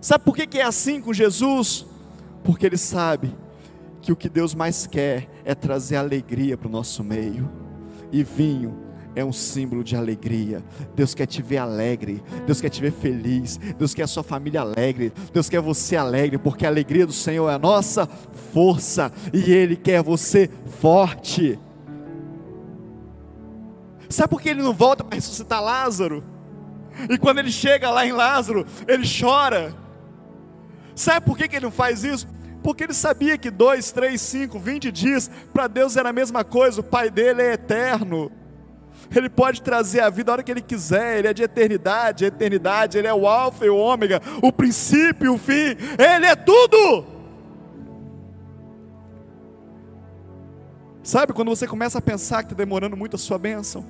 Sabe 0.00 0.24
por 0.24 0.34
que, 0.34 0.46
que 0.46 0.58
é 0.58 0.64
assim 0.64 1.00
com 1.00 1.12
Jesus? 1.12 1.86
Porque 2.42 2.66
ele 2.66 2.78
sabe 2.78 3.34
que 4.00 4.10
o 4.10 4.16
que 4.16 4.28
Deus 4.28 4.54
mais 4.54 4.86
quer 4.86 5.28
é 5.44 5.54
trazer 5.54 5.96
alegria 5.96 6.56
para 6.56 6.68
o 6.68 6.70
nosso 6.70 7.04
meio. 7.04 7.50
E 8.10 8.24
vinho 8.24 8.89
é 9.14 9.24
um 9.24 9.32
símbolo 9.32 9.82
de 9.82 9.96
alegria. 9.96 10.62
Deus 10.94 11.14
quer 11.14 11.26
te 11.26 11.42
ver 11.42 11.58
alegre, 11.58 12.22
Deus 12.46 12.60
quer 12.60 12.68
te 12.68 12.80
ver 12.80 12.92
feliz, 12.92 13.56
Deus 13.56 13.94
quer 13.94 14.04
a 14.04 14.06
sua 14.06 14.22
família 14.22 14.60
alegre, 14.60 15.12
Deus 15.32 15.48
quer 15.48 15.60
você 15.60 15.96
alegre, 15.96 16.38
porque 16.38 16.64
a 16.64 16.68
alegria 16.68 17.06
do 17.06 17.12
Senhor 17.12 17.48
é 17.50 17.54
a 17.54 17.58
nossa 17.58 18.08
força 18.52 19.12
e 19.32 19.50
Ele 19.50 19.76
quer 19.76 20.02
você 20.02 20.50
forte. 20.80 21.58
Sabe 24.08 24.28
por 24.28 24.40
que 24.40 24.48
ele 24.48 24.62
não 24.62 24.72
volta 24.72 25.04
para 25.04 25.14
ressuscitar 25.14 25.62
Lázaro? 25.62 26.24
E 27.08 27.16
quando 27.16 27.38
ele 27.38 27.52
chega 27.52 27.90
lá 27.90 28.04
em 28.04 28.10
Lázaro, 28.10 28.66
ele 28.88 29.04
chora. 29.06 29.72
Sabe 30.96 31.24
por 31.24 31.38
que, 31.38 31.46
que 31.46 31.54
ele 31.54 31.66
não 31.66 31.70
faz 31.70 32.02
isso? 32.02 32.26
porque 32.62 32.84
ele 32.84 32.94
sabia 32.94 33.38
que 33.38 33.50
dois, 33.50 33.90
três, 33.90 34.20
cinco, 34.20 34.58
vinte 34.58 34.92
dias, 34.92 35.30
para 35.52 35.66
Deus 35.66 35.96
era 35.96 36.10
a 36.10 36.12
mesma 36.12 36.44
coisa, 36.44 36.80
o 36.80 36.84
Pai 36.84 37.10
dele 37.10 37.42
é 37.42 37.52
eterno. 37.54 38.30
Ele 39.14 39.28
pode 39.28 39.60
trazer 39.62 40.00
a 40.00 40.10
vida 40.10 40.30
a 40.30 40.34
hora 40.34 40.42
que 40.42 40.50
Ele 40.50 40.60
quiser, 40.60 41.18
Ele 41.18 41.28
é 41.28 41.34
de 41.34 41.42
eternidade, 41.42 42.24
eternidade, 42.24 42.98
Ele 42.98 43.08
é 43.08 43.14
o 43.14 43.26
Alfa 43.26 43.66
e 43.66 43.70
o 43.70 43.76
Ômega, 43.76 44.20
o 44.42 44.52
princípio 44.52 45.26
e 45.26 45.28
o 45.28 45.38
fim, 45.38 45.76
Ele 45.98 46.26
é 46.26 46.36
tudo. 46.36 47.04
Sabe 51.02 51.32
quando 51.32 51.48
você 51.48 51.66
começa 51.66 51.98
a 51.98 52.02
pensar 52.02 52.42
que 52.42 52.52
está 52.52 52.56
demorando 52.56 52.96
muito 52.96 53.16
a 53.16 53.18
sua 53.18 53.38
bênção? 53.38 53.84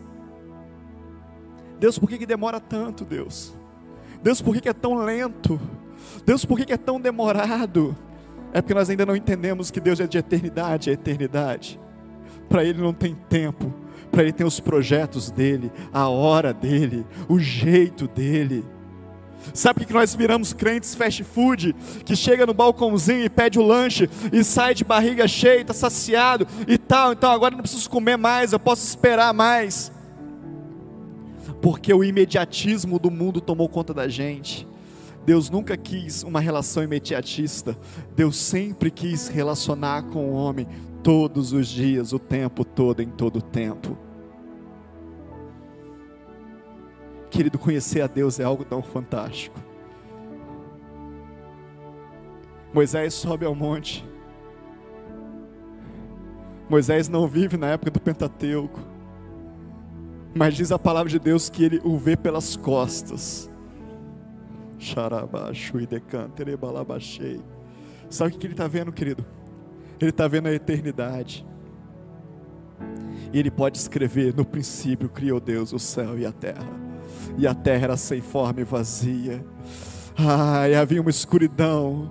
Deus, 1.78 1.98
por 1.98 2.09
que, 2.09 2.18
que 2.18 2.26
demora 2.26 2.61
tanto, 2.61 3.04
Deus? 3.04 3.54
Deus, 4.22 4.40
por 4.40 4.54
que, 4.54 4.61
que 4.61 4.68
é 4.68 4.72
tão 4.72 4.94
lento? 4.94 5.61
Deus, 6.24 6.44
por 6.44 6.59
que, 6.59 6.64
que 6.66 6.72
é 6.72 6.78
tão 6.78 7.00
demorado? 7.00 7.96
É 8.52 8.61
porque 8.61 8.74
nós 8.74 8.90
ainda 8.90 9.06
não 9.06 9.16
entendemos 9.16 9.70
que 9.70 9.80
Deus 9.80 10.00
é 10.00 10.06
de 10.06 10.18
eternidade 10.18 10.90
a 10.90 10.92
eternidade. 10.92 11.80
Para 12.48 12.64
Ele 12.64 12.80
não 12.80 12.92
tem 12.92 13.14
tempo, 13.28 13.72
para 14.11 14.23
Ele 14.23 14.33
tem 14.33 14.46
os 14.46 14.61
projetos 14.61 15.31
dele, 15.31 15.70
a 15.92 16.09
hora 16.09 16.53
dele, 16.53 17.07
o 17.29 17.38
jeito 17.38 18.09
dele. 18.09 18.64
Sabe 19.55 19.87
que 19.87 19.92
nós 19.92 20.14
viramos 20.14 20.53
crentes 20.53 20.94
fast 20.94 21.25
food, 21.25 21.75
que 22.05 22.14
chega 22.14 22.44
no 22.44 22.53
balcãozinho 22.53 23.25
e 23.25 23.31
pede 23.31 23.59
o 23.59 23.62
lanche 23.62 24.09
e 24.31 24.44
sai 24.44 24.75
de 24.75 24.85
barriga 24.85 25.27
cheia, 25.27 25.62
está 25.62 25.73
saciado 25.73 26.46
e 26.68 26.77
tal, 26.77 27.12
então 27.12 27.31
agora 27.31 27.55
não 27.55 27.62
preciso 27.62 27.88
comer 27.88 28.18
mais, 28.18 28.53
eu 28.53 28.59
posso 28.59 28.87
esperar 28.87 29.33
mais. 29.33 29.90
porque 31.61 31.92
o 31.92 32.03
imediatismo 32.03 32.99
do 32.99 33.11
mundo 33.11 33.40
tomou 33.40 33.68
conta 33.68 33.92
da 33.92 34.09
gente. 34.09 34.66
Deus 35.27 35.51
nunca 35.51 35.77
quis 35.77 36.23
uma 36.23 36.40
relação 36.40 36.83
imediatista. 36.83 37.77
Deus 38.16 38.37
sempre 38.37 38.90
quis 38.90 39.29
relacionar 39.29 40.05
com 40.05 40.31
o 40.31 40.33
homem 40.33 40.66
todos 41.03 41.53
os 41.53 41.69
dias, 41.69 42.13
o 42.13 42.19
tempo 42.19 42.65
todo, 42.65 43.01
em 43.01 43.09
todo 43.09 43.37
o 43.37 43.43
tempo. 43.43 43.97
Querido, 47.31 47.59
conhecer 47.59 48.03
a 48.03 48.07
Deus 48.07 48.41
é 48.41 48.45
algo 48.45 48.65
tão 48.65 48.83
fantástico. 48.83 49.59
Moisés 52.73 53.15
sobe 53.15 53.45
ao 53.45 53.55
monte. 53.55 54.05
Moisés 56.69 57.09
não 57.09 57.27
vive 57.27 57.57
na 57.57 57.69
época 57.69 57.91
do 57.91 58.01
Pentateuco. 58.01 58.81
Mas 60.35 60.55
diz 60.55 60.71
a 60.71 60.79
palavra 60.79 61.11
de 61.11 61.19
Deus 61.19 61.51
que 61.51 61.65
ele 61.65 61.81
o 61.83 61.97
vê 61.97 62.17
pelas 62.17 62.57
costas. 62.57 63.51
Sabe 68.09 68.35
o 68.35 68.39
que 68.39 68.47
ele 68.47 68.55
está 68.55 68.69
vendo, 68.69 68.93
querido? 68.93 69.25
Ele 70.01 70.11
está 70.11 70.27
vendo 70.27 70.47
a 70.47 70.53
eternidade. 70.53 71.47
E 73.33 73.39
ele 73.39 73.51
pode 73.51 73.79
escrever: 73.79 74.35
no 74.35 74.45
princípio 74.45 75.09
criou 75.09 75.41
Deus 75.41 75.73
o 75.73 75.79
céu 75.79 76.19
e 76.19 76.25
a 76.25 76.33
terra. 76.33 76.69
E 77.37 77.47
a 77.47 77.55
terra 77.55 77.85
era 77.85 77.97
sem 77.97 78.21
forma 78.21 78.61
e 78.61 78.65
vazia 78.65 79.45
ah, 80.27 80.65
havia 80.81 81.01
uma 81.01 81.11
escuridão, 81.11 82.11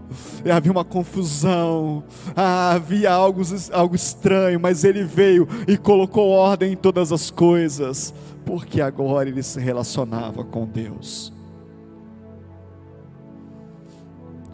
havia 0.51 0.71
uma 0.71 0.83
confusão, 0.83 2.03
ah, 2.35 2.71
havia 2.71 3.11
algo, 3.11 3.41
algo 3.71 3.95
estranho, 3.95 4.59
mas 4.59 4.83
ele 4.83 5.03
veio 5.03 5.47
e 5.67 5.77
colocou 5.77 6.29
ordem 6.29 6.73
em 6.73 6.75
todas 6.75 7.11
as 7.11 7.29
coisas, 7.29 8.13
porque 8.45 8.81
agora 8.81 9.29
ele 9.29 9.43
se 9.43 9.59
relacionava 9.59 10.43
com 10.43 10.65
Deus. 10.65 11.31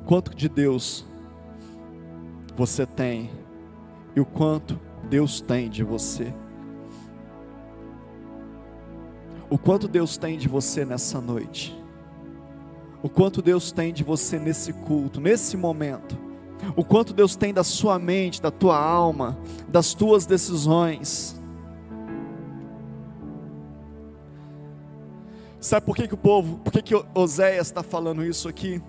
Quanto 0.05 0.35
de 0.35 0.49
Deus 0.49 1.05
você 2.55 2.85
tem 2.85 3.29
e 4.15 4.19
o 4.19 4.25
quanto 4.25 4.79
Deus 5.09 5.41
tem 5.41 5.69
de 5.69 5.83
você? 5.83 6.33
O 9.49 9.57
quanto 9.57 9.87
Deus 9.87 10.17
tem 10.17 10.37
de 10.37 10.47
você 10.47 10.83
nessa 10.85 11.21
noite? 11.21 11.85
o 13.05 13.09
quanto 13.09 13.39
Deus 13.39 13.71
tem 13.71 13.93
de 13.93 14.03
você 14.03 14.39
nesse 14.39 14.73
culto, 14.73 15.21
nesse 15.21 15.55
momento, 15.55 16.17
o 16.75 16.83
quanto 16.83 17.13
Deus 17.13 17.35
tem 17.35 17.53
da 17.53 17.63
sua 17.63 17.99
mente, 17.99 18.41
da 18.41 18.49
tua 18.49 18.79
alma, 18.79 19.37
das 19.67 19.93
tuas 19.93 20.25
decisões. 20.25 21.39
Sabe 25.59 25.85
por 25.85 25.95
que, 25.95 26.07
que 26.07 26.15
o 26.15 26.17
povo, 26.17 26.57
por 26.63 26.73
que, 26.73 26.81
que 26.81 26.95
Oséias 27.13 27.67
está 27.67 27.83
falando 27.83 28.25
isso 28.25 28.49
aqui? 28.49 28.81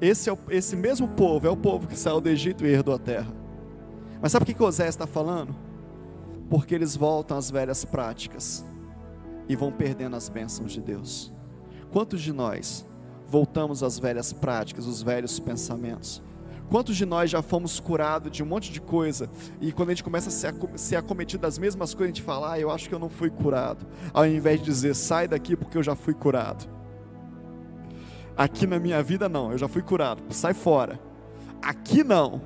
Esse, 0.00 0.30
é 0.30 0.32
o, 0.32 0.38
esse 0.48 0.74
mesmo 0.74 1.08
povo 1.08 1.46
é 1.46 1.50
o 1.50 1.56
povo 1.56 1.86
que 1.86 1.96
saiu 1.96 2.20
do 2.20 2.28
Egito 2.28 2.64
e 2.64 2.70
herdou 2.70 2.94
a 2.94 2.98
terra. 2.98 3.32
Mas 4.20 4.32
sabe 4.32 4.46
por 4.46 4.54
que, 4.54 4.62
Oséias 4.62 4.94
está 4.94 5.06
falando? 5.06 5.54
Porque 6.48 6.74
eles 6.74 6.96
voltam 6.96 7.36
às 7.36 7.50
velhas 7.50 7.84
práticas 7.84 8.64
e 9.48 9.54
vão 9.54 9.70
perdendo 9.70 10.16
as 10.16 10.28
bênçãos 10.28 10.72
de 10.72 10.80
Deus. 10.80 11.32
Quantos 11.92 12.20
de 12.20 12.32
nós 12.32 12.86
voltamos 13.30 13.82
às 13.82 13.98
velhas 13.98 14.32
práticas, 14.32 14.86
os 14.86 15.02
velhos 15.02 15.38
pensamentos. 15.38 16.20
Quantos 16.68 16.96
de 16.96 17.06
nós 17.06 17.30
já 17.30 17.42
fomos 17.42 17.78
curados 17.80 18.30
de 18.30 18.42
um 18.42 18.46
monte 18.46 18.72
de 18.72 18.80
coisa 18.80 19.30
e 19.60 19.72
quando 19.72 19.90
a 19.90 19.92
gente 19.92 20.04
começa 20.04 20.28
a 20.28 20.32
ser, 20.32 20.54
ser 20.76 20.96
acometido 20.96 21.40
das 21.40 21.58
mesmas 21.58 21.94
coisas, 21.94 22.12
a 22.12 22.14
gente 22.14 22.24
fala, 22.24 22.52
ah, 22.52 22.60
eu 22.60 22.70
acho 22.70 22.88
que 22.88 22.94
eu 22.94 22.98
não 22.98 23.08
fui 23.08 23.30
curado, 23.30 23.86
ao 24.12 24.26
invés 24.26 24.60
de 24.60 24.66
dizer, 24.66 24.94
sai 24.94 25.28
daqui 25.28 25.56
porque 25.56 25.78
eu 25.78 25.82
já 25.82 25.94
fui 25.94 26.14
curado. 26.14 26.68
Aqui 28.40 28.66
na 28.66 28.78
minha 28.78 29.02
vida 29.02 29.28
não, 29.28 29.52
eu 29.52 29.58
já 29.58 29.68
fui 29.68 29.82
curado, 29.82 30.22
sai 30.30 30.54
fora. 30.54 30.98
Aqui 31.60 32.02
não. 32.02 32.40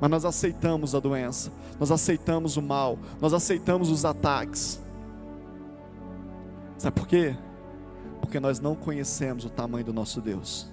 Mas 0.00 0.10
nós 0.10 0.24
aceitamos 0.24 0.94
a 0.94 1.00
doença, 1.00 1.52
nós 1.78 1.90
aceitamos 1.90 2.56
o 2.56 2.62
mal, 2.62 2.98
nós 3.20 3.34
aceitamos 3.34 3.90
os 3.90 4.04
ataques. 4.04 4.80
Sabe 6.78 6.98
por 6.98 7.06
quê? 7.06 7.36
porque 8.32 8.40
nós 8.40 8.60
não 8.60 8.74
conhecemos 8.74 9.44
o 9.44 9.50
tamanho 9.50 9.84
do 9.84 9.92
nosso 9.92 10.18
Deus. 10.18 10.66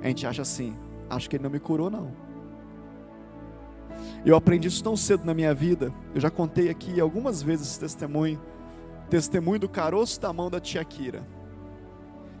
A 0.00 0.06
gente 0.06 0.24
acha 0.24 0.42
assim, 0.42 0.76
acho 1.08 1.28
que 1.28 1.34
Ele 1.34 1.42
não 1.42 1.50
me 1.50 1.58
curou, 1.58 1.90
não. 1.90 2.12
Eu 4.24 4.36
aprendi 4.36 4.68
isso 4.68 4.84
tão 4.84 4.96
cedo 4.96 5.24
na 5.24 5.34
minha 5.34 5.52
vida, 5.52 5.92
eu 6.14 6.20
já 6.20 6.30
contei 6.30 6.68
aqui 6.68 7.00
algumas 7.00 7.42
vezes 7.42 7.66
esse 7.66 7.80
testemunho, 7.80 8.40
testemunho 9.08 9.58
do 9.58 9.68
caroço 9.68 10.20
da 10.20 10.32
mão 10.32 10.48
da 10.48 10.60
tia 10.60 10.84
Kira. 10.84 11.26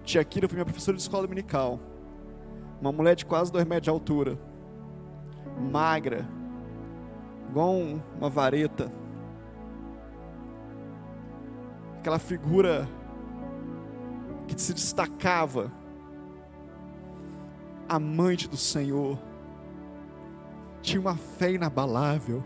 Tia 0.04 0.24
Kira 0.24 0.48
foi 0.48 0.56
minha 0.56 0.64
professora 0.64 0.96
de 0.96 1.02
escola 1.02 1.24
dominical, 1.24 1.78
uma 2.80 2.90
mulher 2.90 3.14
de 3.14 3.26
quase 3.26 3.52
dois 3.52 3.64
metros 3.64 3.84
de 3.84 3.90
altura, 3.90 4.38
magra, 5.70 6.26
igual 7.48 7.74
uma 8.18 8.28
vareta, 8.30 8.90
aquela 11.98 12.18
figura 12.18 12.88
que 14.48 14.60
se 14.60 14.72
destacava, 14.72 15.70
amante 17.88 18.48
do 18.48 18.56
Senhor, 18.56 19.18
tinha 20.80 21.00
uma 21.00 21.16
fé 21.16 21.52
inabalável. 21.52 22.42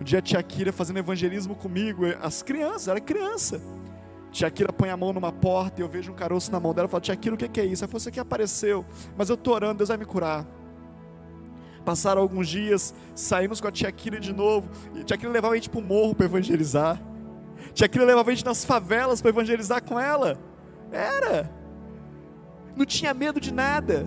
Um 0.00 0.04
dia 0.04 0.18
a 0.18 0.22
tia 0.22 0.42
Kira 0.42 0.72
fazendo 0.72 0.98
evangelismo 0.98 1.54
comigo, 1.54 2.02
as 2.20 2.42
crianças, 2.42 2.88
era 2.88 3.00
criança. 3.00 3.60
Tia 4.36 4.50
Kira 4.50 4.70
põe 4.70 4.90
a 4.90 4.96
mão 4.98 5.14
numa 5.14 5.32
porta 5.32 5.80
e 5.80 5.82
eu 5.82 5.88
vejo 5.88 6.12
um 6.12 6.14
caroço 6.14 6.52
na 6.52 6.60
mão 6.60 6.74
dela 6.74 6.86
e 6.86 6.90
falo, 6.90 7.00
Tia 7.00 7.16
Kira, 7.16 7.34
o 7.34 7.38
que 7.38 7.58
é 7.58 7.64
isso? 7.64 7.82
Ela 7.82 7.88
falou, 7.88 8.00
isso 8.00 8.10
aqui 8.10 8.20
apareceu, 8.20 8.84
mas 9.16 9.30
eu 9.30 9.34
estou 9.34 9.54
orando, 9.54 9.78
Deus 9.78 9.88
vai 9.88 9.96
me 9.96 10.04
curar. 10.04 10.46
Passaram 11.86 12.20
alguns 12.20 12.46
dias, 12.46 12.94
saímos 13.14 13.62
com 13.62 13.68
a 13.68 13.72
tia 13.72 13.90
Kira 13.90 14.20
de 14.20 14.34
novo, 14.34 14.68
e 14.94 15.00
a 15.00 15.04
tia 15.04 15.16
Kira 15.16 15.32
levava 15.32 15.54
a 15.54 15.56
gente 15.56 15.70
para 15.70 15.80
o 15.80 15.82
morro 15.82 16.14
para 16.14 16.26
evangelizar. 16.26 17.00
Tia 17.72 17.88
Kira 17.88 18.04
levava 18.04 18.30
a 18.30 18.34
gente 18.34 18.44
nas 18.44 18.62
favelas 18.62 19.22
para 19.22 19.30
evangelizar 19.30 19.82
com 19.82 19.98
ela. 19.98 20.38
Era. 20.92 21.50
Não 22.76 22.84
tinha 22.84 23.14
medo 23.14 23.40
de 23.40 23.54
nada. 23.54 24.06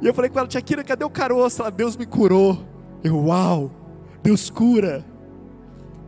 E 0.00 0.06
eu 0.08 0.12
falei 0.12 0.28
com 0.28 0.40
ela, 0.40 0.48
tia 0.48 0.60
Kira, 0.60 0.82
cadê 0.82 1.04
o 1.04 1.10
caroço? 1.10 1.62
Ela, 1.62 1.70
Deus 1.70 1.96
me 1.96 2.04
curou. 2.04 2.66
Eu, 3.04 3.26
uau, 3.26 3.70
Deus 4.24 4.50
cura. 4.50 5.04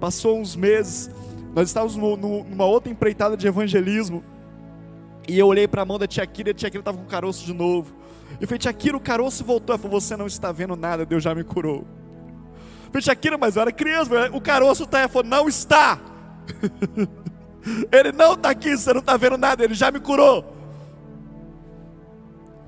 Passou 0.01 0.41
uns 0.41 0.57
meses, 0.57 1.09
nós 1.55 1.69
estávamos 1.69 1.97
no, 1.97 2.17
no, 2.17 2.45
numa 2.45 2.65
outra 2.65 2.91
empreitada 2.91 3.37
de 3.37 3.47
evangelismo. 3.47 4.25
E 5.29 5.39
eu 5.39 5.47
olhei 5.47 5.69
para 5.69 5.83
a 5.83 5.85
mão 5.85 5.99
da 5.99 6.07
tia 6.07 6.27
Kira 6.27 6.51
e 6.51 6.53
a 6.53 6.55
tia 6.55 6.71
Kira 6.71 6.81
estava 6.81 6.99
com 6.99 7.05
caroço 7.05 7.45
de 7.45 7.55
novo. 7.55 7.95
Eu 8.41 8.47
falei, 8.47 8.59
tia 8.59 8.73
Kira, 8.73 8.97
o 8.97 9.01
caroço 9.01 9.45
voltou. 9.45 9.75
Ela 9.75 9.83
falou, 9.83 10.01
você 10.01 10.17
não 10.17 10.27
está 10.27 10.53
vendo 10.53 10.77
nada, 10.77 11.07
Deus 11.07 11.23
já 11.23 11.35
me 11.35 11.45
curou. 11.45 11.87
Eu 12.87 12.91
falei, 12.91 13.03
tia 13.03 13.17
Kira, 13.17 13.39
mas 13.39 13.57
eu 13.57 13.63
era 13.63 13.73
criança, 13.73 14.11
o 14.33 14.41
caroço 14.41 14.83
está. 14.85 14.99
Ela 14.99 15.09
falou, 15.09 15.29
não 15.29 15.49
está. 15.49 16.01
Ele 17.91 18.13
não 18.13 18.35
está 18.35 18.51
aqui, 18.51 18.77
você 18.77 18.93
não 18.93 19.01
está 19.01 19.17
vendo 19.17 19.39
nada, 19.39 19.65
ele 19.65 19.75
já 19.75 19.91
me 19.91 19.99
curou. 19.99 20.53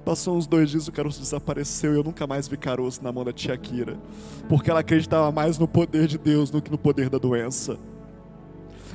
Passou 0.05 0.37
uns 0.37 0.46
dois 0.46 0.70
dias, 0.70 0.87
o 0.88 0.92
caroço 0.92 1.20
desapareceu 1.20 1.92
e 1.92 1.96
eu 1.96 2.05
nunca 2.05 2.27
mais 2.27 2.46
vi 2.46 2.57
caroço 2.57 3.03
na 3.03 3.12
mão 3.12 3.25
da 3.25 3.33
tia 3.33 3.57
Kira, 3.57 3.99
porque 4.49 4.70
ela 4.70 4.81
acreditava 4.81 5.31
mais 5.33 5.59
no 5.59 5.66
poder 5.66 6.07
de 6.07 6.16
Deus 6.16 6.49
do 6.49 6.62
que 6.62 6.70
no 6.70 6.79
poder 6.79 7.11
da 7.11 7.18
doença. 7.18 7.77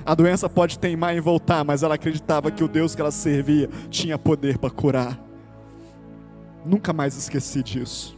A 0.06 0.16
doença 0.16 0.50
pode 0.50 0.80
teimar 0.80 1.16
em 1.16 1.20
voltar, 1.20 1.64
mas 1.64 1.84
ela 1.84 1.96
acreditava 1.96 2.52
que 2.52 2.64
o 2.64 2.68
Deus 2.68 2.96
que 2.96 3.02
ela 3.02 3.12
servia 3.12 3.70
tinha 3.90 4.18
poder 4.18 4.58
para 4.58 4.70
curar. 4.70 5.20
Nunca 6.66 6.94
mais 6.94 7.18
esqueci 7.18 7.64
disso. 7.64 8.18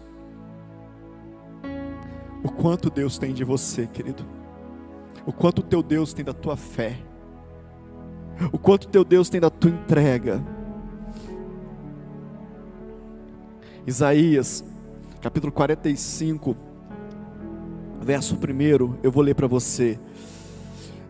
O 2.43 2.51
quanto 2.51 2.89
Deus 2.89 3.17
tem 3.17 3.33
de 3.33 3.43
você, 3.43 3.87
querido. 3.87 4.25
O 5.25 5.31
quanto 5.31 5.59
o 5.59 5.63
teu 5.63 5.81
Deus 5.81 6.13
tem 6.13 6.25
da 6.25 6.33
tua 6.33 6.57
fé 6.57 6.99
o 8.51 8.57
quanto 8.57 8.87
teu 8.87 9.03
Deus 9.03 9.29
tem 9.29 9.39
da 9.39 9.49
tua 9.49 9.71
entrega. 9.71 10.43
Isaías, 13.85 14.63
capítulo 15.21 15.51
45, 15.51 16.55
verso 18.01 18.35
1, 18.35 18.97
eu 19.03 19.11
vou 19.11 19.23
ler 19.23 19.35
para 19.35 19.47
você. 19.47 19.99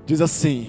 Diz 0.05 0.19
assim: 0.21 0.67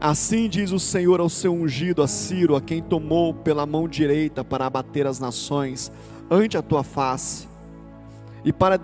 Assim 0.00 0.48
diz 0.48 0.72
o 0.72 0.78
Senhor 0.78 1.20
ao 1.20 1.28
seu 1.28 1.52
ungido, 1.52 2.02
a 2.02 2.08
Ciro, 2.08 2.56
a 2.56 2.60
quem 2.60 2.82
tomou 2.82 3.32
pela 3.32 3.66
mão 3.66 3.86
direita 3.86 4.42
para 4.42 4.66
abater 4.66 5.06
as 5.06 5.20
nações 5.20 5.92
ante 6.30 6.56
a 6.56 6.62
tua 6.62 6.82
face, 6.82 7.46
e 8.44 8.52
para 8.52 8.80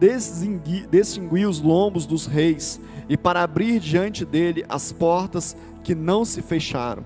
distinguir 0.00 1.46
os 1.46 1.60
lombos 1.60 2.06
dos 2.06 2.26
reis, 2.26 2.80
e 3.08 3.16
para 3.16 3.42
abrir 3.42 3.78
diante 3.78 4.24
dele 4.24 4.64
as 4.68 4.90
portas 4.90 5.56
que 5.82 5.94
não 5.94 6.24
se 6.24 6.40
fecharam. 6.40 7.04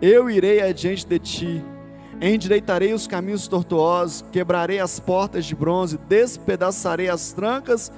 Eu 0.00 0.30
irei 0.30 0.62
adiante 0.62 1.06
de 1.06 1.18
ti, 1.18 1.64
endireitarei 2.22 2.94
os 2.94 3.06
caminhos 3.06 3.46
tortuosos, 3.46 4.24
quebrarei 4.32 4.80
as 4.80 4.98
portas 4.98 5.44
de 5.44 5.54
bronze, 5.54 5.98
despedaçarei 6.08 7.10
as 7.10 7.32
trancas 7.32 7.92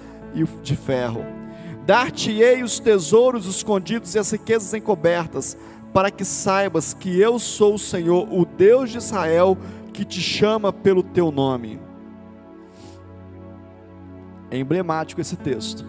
de 0.63 0.75
ferro. 0.75 1.42
Dar-te-ei 1.85 2.63
os 2.63 2.79
tesouros 2.79 3.47
escondidos 3.47 4.15
e 4.15 4.19
as 4.19 4.31
riquezas 4.31 4.73
encobertas, 4.73 5.57
para 5.93 6.11
que 6.11 6.25
saibas 6.25 6.95
que 6.95 7.21
eu 7.21 7.39
sou 7.39 7.75
o 7.75 7.79
Senhor, 7.79 8.27
o 8.33 8.45
Deus 8.45 8.91
de 8.91 8.99
Israel, 8.99 9.59
que 9.93 10.05
te 10.05 10.21
chama 10.21 10.73
pelo 10.73 11.03
teu 11.03 11.31
nome. 11.31 11.81
É 14.51 14.59
emblemático 14.59 15.21
esse 15.21 15.37
texto. 15.37 15.85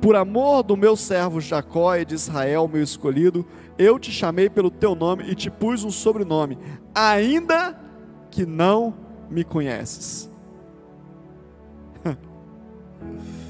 Por 0.00 0.16
amor 0.16 0.62
do 0.64 0.76
meu 0.76 0.96
servo 0.96 1.40
Jacó 1.40 1.94
e 1.96 2.04
de 2.04 2.14
Israel, 2.14 2.68
meu 2.68 2.82
escolhido, 2.82 3.46
eu 3.78 3.98
te 3.98 4.10
chamei 4.10 4.50
pelo 4.50 4.70
teu 4.70 4.94
nome 4.94 5.24
e 5.30 5.34
te 5.34 5.50
pus 5.50 5.84
um 5.84 5.90
sobrenome, 5.90 6.58
ainda 6.94 7.78
que 8.30 8.44
não 8.44 8.94
me 9.30 9.44
conheces. 9.44 10.28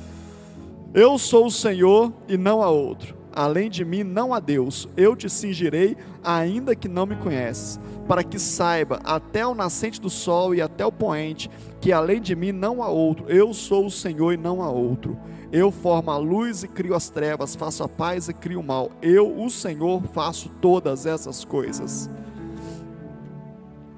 Eu 0.94 1.16
sou 1.16 1.46
o 1.46 1.50
Senhor 1.50 2.12
e 2.28 2.36
não 2.36 2.62
há 2.62 2.68
outro. 2.68 3.16
Além 3.32 3.70
de 3.70 3.82
mim 3.82 4.04
não 4.04 4.34
há 4.34 4.38
Deus. 4.38 4.86
Eu 4.94 5.16
te 5.16 5.28
cingirei, 5.30 5.96
ainda 6.22 6.76
que 6.76 6.86
não 6.86 7.06
me 7.06 7.16
conheces, 7.16 7.80
para 8.06 8.22
que 8.22 8.38
saiba 8.38 9.00
até 9.02 9.46
o 9.46 9.54
nascente 9.54 9.98
do 9.98 10.10
sol 10.10 10.54
e 10.54 10.60
até 10.60 10.84
o 10.84 10.92
poente, 10.92 11.50
que 11.80 11.92
além 11.92 12.20
de 12.20 12.36
mim 12.36 12.52
não 12.52 12.82
há 12.82 12.88
outro. 12.88 13.24
Eu 13.26 13.54
sou 13.54 13.86
o 13.86 13.90
Senhor 13.90 14.34
e 14.34 14.36
não 14.36 14.62
há 14.62 14.68
outro. 14.68 15.16
Eu 15.50 15.70
formo 15.70 16.10
a 16.10 16.18
luz 16.18 16.62
e 16.62 16.68
crio 16.68 16.94
as 16.94 17.08
trevas, 17.08 17.56
faço 17.56 17.82
a 17.82 17.88
paz 17.88 18.28
e 18.28 18.34
crio 18.34 18.60
o 18.60 18.62
mal. 18.62 18.90
Eu, 19.00 19.42
o 19.42 19.48
Senhor, 19.48 20.02
faço 20.12 20.50
todas 20.60 21.06
essas 21.06 21.42
coisas. 21.42 22.10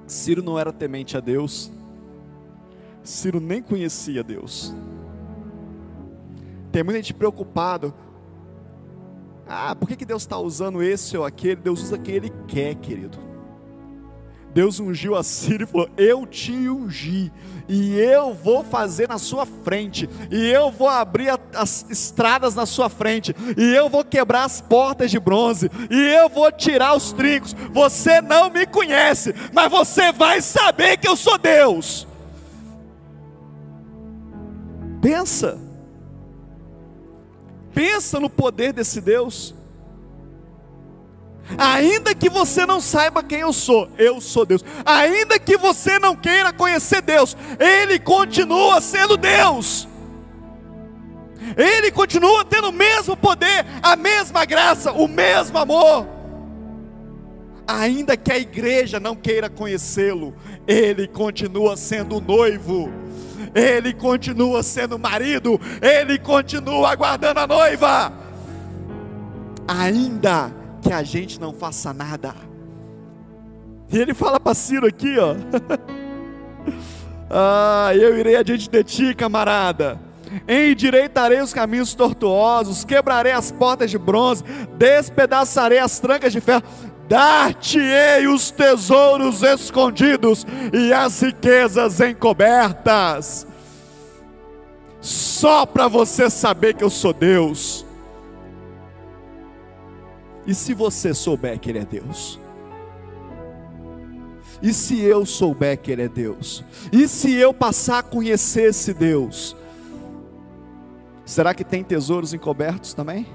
Ciro 0.07 0.41
não 0.41 0.57
era 0.57 0.71
temente 0.71 1.17
a 1.17 1.19
Deus. 1.19 1.69
Ciro 3.03 3.41
nem 3.41 3.61
conhecia 3.61 4.23
Deus. 4.23 4.73
Tem 6.75 6.83
muita 6.83 6.99
gente 6.99 7.13
preocupado. 7.13 7.93
Ah, 9.47 9.73
por 9.73 9.87
que, 9.87 9.95
que 9.95 10.03
Deus 10.03 10.23
está 10.23 10.37
usando 10.37 10.83
esse 10.83 11.17
ou 11.17 11.23
aquele? 11.23 11.55
Deus 11.55 11.81
usa 11.81 11.97
quem 11.97 12.15
Ele 12.15 12.33
quer, 12.49 12.75
querido. 12.75 13.17
Deus 14.53 14.77
ungiu 14.81 15.15
a 15.15 15.23
Síria 15.23 15.63
e 15.63 15.67
falou: 15.67 15.89
Eu 15.95 16.27
te 16.27 16.51
ungi, 16.51 17.31
e 17.69 17.97
eu 17.97 18.33
vou 18.33 18.61
fazer 18.61 19.07
na 19.07 19.17
sua 19.17 19.45
frente, 19.45 20.09
e 20.29 20.49
eu 20.49 20.69
vou 20.69 20.89
abrir 20.89 21.29
a, 21.29 21.39
as 21.53 21.89
estradas 21.89 22.55
na 22.55 22.65
sua 22.65 22.89
frente, 22.89 23.33
e 23.57 23.73
eu 23.73 23.87
vou 23.87 24.03
quebrar 24.03 24.43
as 24.43 24.59
portas 24.59 25.09
de 25.09 25.17
bronze, 25.17 25.71
e 25.89 26.13
eu 26.13 26.27
vou 26.27 26.51
tirar 26.51 26.93
os 26.93 27.13
trincos. 27.13 27.55
Você 27.71 28.19
não 28.19 28.49
me 28.49 28.65
conhece, 28.65 29.33
mas 29.53 29.71
você 29.71 30.11
vai 30.11 30.41
saber 30.41 30.97
que 30.97 31.07
eu 31.07 31.15
sou 31.15 31.37
Deus. 31.37 32.05
Pensa. 35.01 35.64
Pensa 37.75 38.21
no 38.21 38.29
poder 38.29 38.71
desse 38.71 39.01
Deus. 39.01 39.53
Ainda 41.57 42.15
que 42.15 42.29
você 42.29 42.65
não 42.65 42.79
saiba 42.81 43.21
quem 43.21 43.41
eu 43.41 43.53
sou, 43.53 43.89
eu 43.97 44.19
sou 44.19 44.45
Deus. 44.45 44.63
Ainda 44.85 45.37
que 45.37 45.57
você 45.57 45.99
não 45.99 46.15
queira 46.15 46.51
conhecer 46.51 47.01
Deus, 47.01 47.37
Ele 47.59 47.99
continua 47.99 48.81
sendo 48.81 49.17
Deus. 49.17 49.87
Ele 51.55 51.91
continua 51.91 52.43
tendo 52.45 52.69
o 52.69 52.73
mesmo 52.73 53.15
poder, 53.15 53.65
a 53.83 53.95
mesma 53.95 54.45
graça, 54.45 54.91
o 54.91 55.07
mesmo 55.07 55.57
amor. 55.57 56.07
Ainda 57.67 58.15
que 58.15 58.31
a 58.31 58.37
igreja 58.37 58.99
não 58.99 59.15
queira 59.15 59.49
conhecê-lo, 59.49 60.33
Ele 60.67 61.07
continua 61.07 61.75
sendo 61.75 62.21
noivo 62.21 62.89
ele 63.55 63.93
continua 63.93 64.61
sendo 64.61 64.99
marido, 64.99 65.59
ele 65.81 66.19
continua 66.19 66.91
aguardando 66.91 67.39
a 67.39 67.47
noiva, 67.47 68.11
ainda 69.65 70.51
que 70.81 70.91
a 70.91 71.01
gente 71.01 71.39
não 71.39 71.53
faça 71.53 71.93
nada. 71.93 72.35
E 73.89 73.97
ele 73.97 74.13
fala 74.13 74.39
para 74.39 74.53
Ciro 74.53 74.85
aqui, 74.85 75.15
ó. 75.17 75.35
ah, 77.31 77.91
eu 77.95 78.17
irei 78.17 78.35
adiante 78.35 78.69
de 78.69 78.83
ti, 78.83 79.15
camarada. 79.15 79.99
Endireitarei 80.47 81.39
os 81.39 81.53
caminhos 81.53 81.93
tortuosos, 81.93 82.83
quebrarei 82.83 83.31
as 83.31 83.51
portas 83.51 83.89
de 83.89 83.97
bronze, 83.97 84.43
despedaçarei 84.77 85.79
as 85.79 85.97
trancas 85.97 86.33
de 86.33 86.41
ferro 86.41 86.63
dar-te-ei 87.07 88.27
os 88.27 88.51
tesouros 88.51 89.43
escondidos 89.43 90.45
e 90.73 90.91
as 90.91 91.21
riquezas 91.21 91.99
encobertas, 92.01 93.45
só 95.01 95.65
para 95.65 95.87
você 95.87 96.29
saber 96.29 96.73
que 96.73 96.83
eu 96.83 96.89
sou 96.89 97.13
Deus. 97.13 97.85
E 100.47 100.53
se 100.53 100.73
você 100.73 101.13
souber 101.13 101.59
que 101.59 101.69
Ele 101.69 101.79
é 101.79 101.85
Deus? 101.85 102.39
E 104.61 104.73
se 104.73 104.99
eu 105.01 105.25
souber 105.25 105.77
que 105.77 105.91
Ele 105.91 106.03
é 106.03 106.07
Deus? 106.07 106.63
E 106.91 107.07
se 107.07 107.33
eu 107.33 107.53
passar 107.53 107.99
a 107.99 108.03
conhecer 108.03 108.69
esse 108.69 108.93
Deus? 108.93 109.55
Será 111.25 111.53
que 111.53 111.63
tem 111.63 111.83
tesouros 111.83 112.33
encobertos 112.33 112.93
também? 112.93 113.27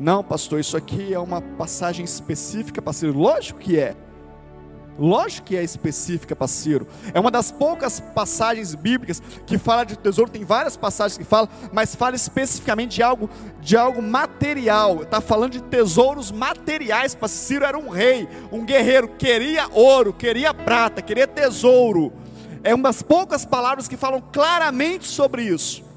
Não, 0.00 0.24
pastor, 0.24 0.58
isso 0.58 0.78
aqui 0.78 1.12
é 1.12 1.18
uma 1.18 1.42
passagem 1.42 2.02
específica 2.06 2.80
para 2.80 2.94
Ciro. 2.94 3.18
Lógico 3.18 3.60
que 3.60 3.78
é. 3.78 3.94
Lógico 4.98 5.48
que 5.48 5.56
é 5.56 5.62
específica 5.62 6.34
para 6.34 6.48
Ciro. 6.48 6.86
É 7.12 7.20
uma 7.20 7.30
das 7.30 7.52
poucas 7.52 8.00
passagens 8.00 8.74
bíblicas 8.74 9.22
que 9.46 9.58
fala 9.58 9.84
de 9.84 9.98
tesouro. 9.98 10.30
Tem 10.30 10.42
várias 10.42 10.74
passagens 10.74 11.18
que 11.18 11.24
falam, 11.24 11.50
mas 11.70 11.94
fala 11.94 12.16
especificamente 12.16 12.96
de 12.96 13.02
algo, 13.02 13.28
de 13.60 13.76
algo 13.76 14.00
material. 14.00 15.02
Está 15.02 15.20
falando 15.20 15.52
de 15.52 15.62
tesouros 15.62 16.32
materiais. 16.32 17.14
Para 17.14 17.28
Ciro 17.28 17.66
era 17.66 17.78
um 17.78 17.90
rei, 17.90 18.26
um 18.50 18.64
guerreiro. 18.64 19.06
Queria 19.06 19.68
ouro, 19.70 20.14
queria 20.14 20.54
prata, 20.54 21.02
queria 21.02 21.26
tesouro. 21.26 22.10
É 22.64 22.74
uma 22.74 22.84
das 22.84 23.02
poucas 23.02 23.44
palavras 23.44 23.86
que 23.86 23.98
falam 23.98 24.22
claramente 24.32 25.06
sobre 25.06 25.42
isso. 25.42 25.89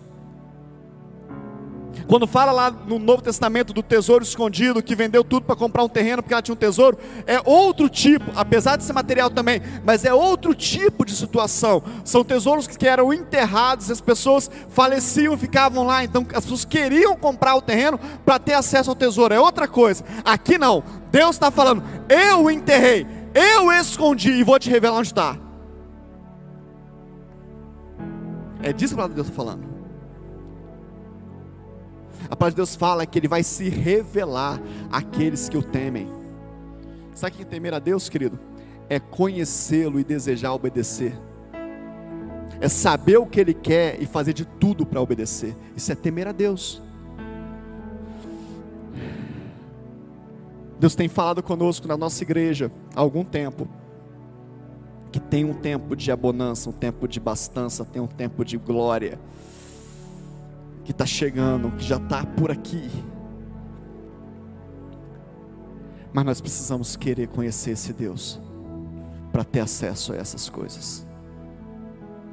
Quando 2.07 2.27
fala 2.27 2.51
lá 2.51 2.71
no 2.71 2.99
Novo 2.99 3.21
Testamento 3.21 3.73
do 3.73 3.81
tesouro 3.81 4.23
escondido, 4.23 4.81
que 4.83 4.95
vendeu 4.95 5.23
tudo 5.23 5.45
para 5.45 5.55
comprar 5.55 5.83
um 5.83 5.89
terreno 5.89 6.21
porque 6.21 6.33
ela 6.33 6.41
tinha 6.41 6.53
um 6.53 6.57
tesouro, 6.57 6.97
é 7.25 7.41
outro 7.45 7.89
tipo, 7.89 8.31
apesar 8.35 8.75
de 8.75 8.83
ser 8.83 8.93
material 8.93 9.29
também, 9.29 9.61
mas 9.83 10.05
é 10.05 10.13
outro 10.13 10.53
tipo 10.53 11.05
de 11.05 11.15
situação. 11.15 11.81
São 12.03 12.23
tesouros 12.23 12.67
que 12.67 12.87
eram 12.87 13.13
enterrados, 13.13 13.89
as 13.89 14.01
pessoas 14.01 14.49
faleciam, 14.69 15.37
ficavam 15.37 15.85
lá, 15.85 16.03
então 16.03 16.25
as 16.33 16.43
pessoas 16.43 16.65
queriam 16.65 17.15
comprar 17.15 17.55
o 17.55 17.61
terreno 17.61 17.99
para 18.25 18.39
ter 18.39 18.53
acesso 18.53 18.89
ao 18.89 18.95
tesouro, 18.95 19.33
é 19.33 19.39
outra 19.39 19.67
coisa. 19.67 20.03
Aqui 20.25 20.57
não, 20.57 20.83
Deus 21.11 21.35
está 21.35 21.49
falando, 21.49 21.83
eu 22.09 22.49
enterrei, 22.51 23.07
eu 23.33 23.71
escondi 23.71 24.31
e 24.31 24.43
vou 24.43 24.59
te 24.59 24.69
revelar 24.69 24.97
onde 24.97 25.07
está. 25.07 25.37
É 28.61 28.71
disso 28.71 28.95
que 28.95 29.07
Deus 29.09 29.27
está 29.27 29.35
falando. 29.35 29.72
A 32.29 32.35
palavra 32.35 32.51
de 32.51 32.55
Deus 32.57 32.75
fala 32.75 33.05
que 33.05 33.19
Ele 33.19 33.27
vai 33.27 33.43
se 33.43 33.69
revelar 33.69 34.61
àqueles 34.91 35.49
que 35.49 35.57
o 35.57 35.63
temem. 35.63 36.09
Sabe 37.13 37.37
que 37.37 37.45
temer 37.45 37.73
a 37.73 37.79
Deus, 37.79 38.09
querido? 38.09 38.39
É 38.89 38.99
conhecê-lo 38.99 39.99
e 39.99 40.03
desejar 40.03 40.53
obedecer. 40.53 41.13
É 42.59 42.67
saber 42.67 43.17
o 43.17 43.25
que 43.25 43.39
Ele 43.39 43.53
quer 43.53 44.01
e 44.01 44.05
fazer 44.05 44.33
de 44.33 44.45
tudo 44.45 44.85
para 44.85 45.01
obedecer. 45.01 45.55
Isso 45.75 45.91
é 45.91 45.95
temer 45.95 46.27
a 46.27 46.31
Deus. 46.31 46.81
Deus 50.79 50.95
tem 50.95 51.07
falado 51.07 51.41
conosco 51.41 51.87
na 51.87 51.95
nossa 51.95 52.23
igreja 52.23 52.71
há 52.95 52.99
algum 52.99 53.23
tempo. 53.23 53.67
Que 55.11 55.19
tem 55.19 55.45
um 55.45 55.53
tempo 55.53 55.95
de 55.95 56.11
abonança, 56.11 56.69
um 56.69 56.73
tempo 56.73 57.07
de 57.07 57.19
bastança, 57.19 57.85
tem 57.85 58.01
um 58.01 58.07
tempo 58.07 58.43
de 58.43 58.57
glória 58.57 59.19
que 60.83 60.91
está 60.91 61.05
chegando, 61.05 61.71
que 61.71 61.83
já 61.83 61.97
está 61.97 62.25
por 62.25 62.51
aqui. 62.51 62.89
Mas 66.11 66.25
nós 66.25 66.41
precisamos 66.41 66.95
querer 66.95 67.27
conhecer 67.27 67.71
esse 67.71 67.91
Deus 67.91 68.39
para 69.31 69.43
ter 69.43 69.61
acesso 69.61 70.13
a 70.13 70.15
essas 70.15 70.47
coisas. 70.47 71.07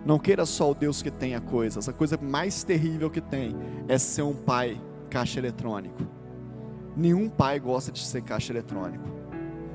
Não 0.04 0.18
queira 0.18 0.44
só 0.44 0.70
o 0.70 0.74
Deus 0.74 1.02
que 1.02 1.10
tenha 1.10 1.40
coisas. 1.40 1.88
A 1.88 1.92
coisa 1.92 2.18
mais 2.20 2.62
terrível 2.62 3.10
que 3.10 3.20
tem 3.20 3.56
é 3.88 3.98
ser 3.98 4.22
um 4.22 4.34
pai 4.34 4.80
caixa 5.08 5.38
eletrônico. 5.38 6.06
Nenhum 6.96 7.28
pai 7.28 7.58
gosta 7.58 7.90
de 7.92 8.00
ser 8.00 8.22
caixa 8.22 8.52
eletrônico. 8.52 9.08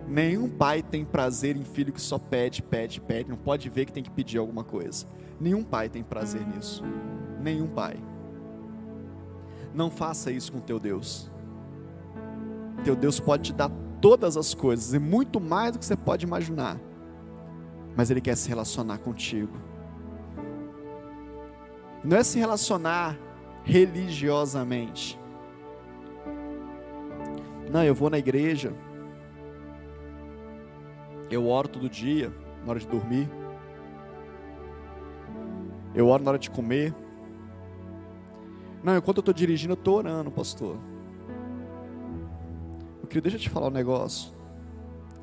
Nenhum 0.07 0.47
pai 0.47 0.83
tem 0.83 1.03
prazer 1.03 1.57
em 1.57 1.63
filho 1.63 1.91
que 1.91 2.01
só 2.01 2.19
pede, 2.19 2.61
pede, 2.61 3.01
pede. 3.01 3.29
Não 3.29 3.37
pode 3.37 3.69
ver 3.69 3.85
que 3.85 3.93
tem 3.93 4.03
que 4.03 4.11
pedir 4.11 4.37
alguma 4.37 4.63
coisa. 4.63 5.07
Nenhum 5.39 5.63
pai 5.63 5.89
tem 5.89 6.03
prazer 6.03 6.45
nisso. 6.47 6.83
Nenhum 7.41 7.67
pai. 7.67 7.95
Não 9.75 9.91
faça 9.91 10.31
isso 10.31 10.53
com 10.53 10.59
teu 10.59 10.79
Deus. 10.79 11.29
Teu 12.85 12.95
Deus 12.95 13.19
pode 13.19 13.43
te 13.43 13.53
dar 13.53 13.69
todas 13.99 14.37
as 14.37 14.53
coisas 14.53 14.93
e 14.93 14.99
muito 14.99 15.39
mais 15.39 15.73
do 15.73 15.79
que 15.79 15.85
você 15.85 15.97
pode 15.97 16.25
imaginar. 16.25 16.79
Mas 17.95 18.09
Ele 18.09 18.21
quer 18.21 18.37
se 18.37 18.47
relacionar 18.47 18.99
contigo. 18.99 19.53
Não 22.03 22.15
é 22.15 22.23
se 22.23 22.39
relacionar 22.39 23.17
religiosamente. 23.63 25.19
Não, 27.69 27.83
eu 27.83 27.95
vou 27.95 28.09
na 28.09 28.17
igreja, 28.17 28.73
eu 31.29 31.47
oro 31.47 31.67
todo 31.67 31.89
dia, 31.89 32.31
na 32.63 32.69
hora 32.69 32.79
de 32.79 32.87
dormir, 32.87 33.27
eu 35.93 36.07
oro 36.07 36.23
na 36.23 36.31
hora 36.31 36.39
de 36.39 36.49
comer. 36.49 36.93
Não, 38.85 38.95
enquanto 38.95 39.17
eu 39.17 39.21
estou 39.21 39.33
dirigindo, 39.33 39.73
eu 39.73 39.79
estou 39.79 39.97
orando, 39.97 40.29
pastor. 40.29 40.77
Eu 43.01 43.07
queria, 43.07 43.23
deixa 43.23 43.37
eu 43.37 43.41
te 43.41 43.49
falar 43.49 43.65
um 43.65 43.71
negócio. 43.71 44.31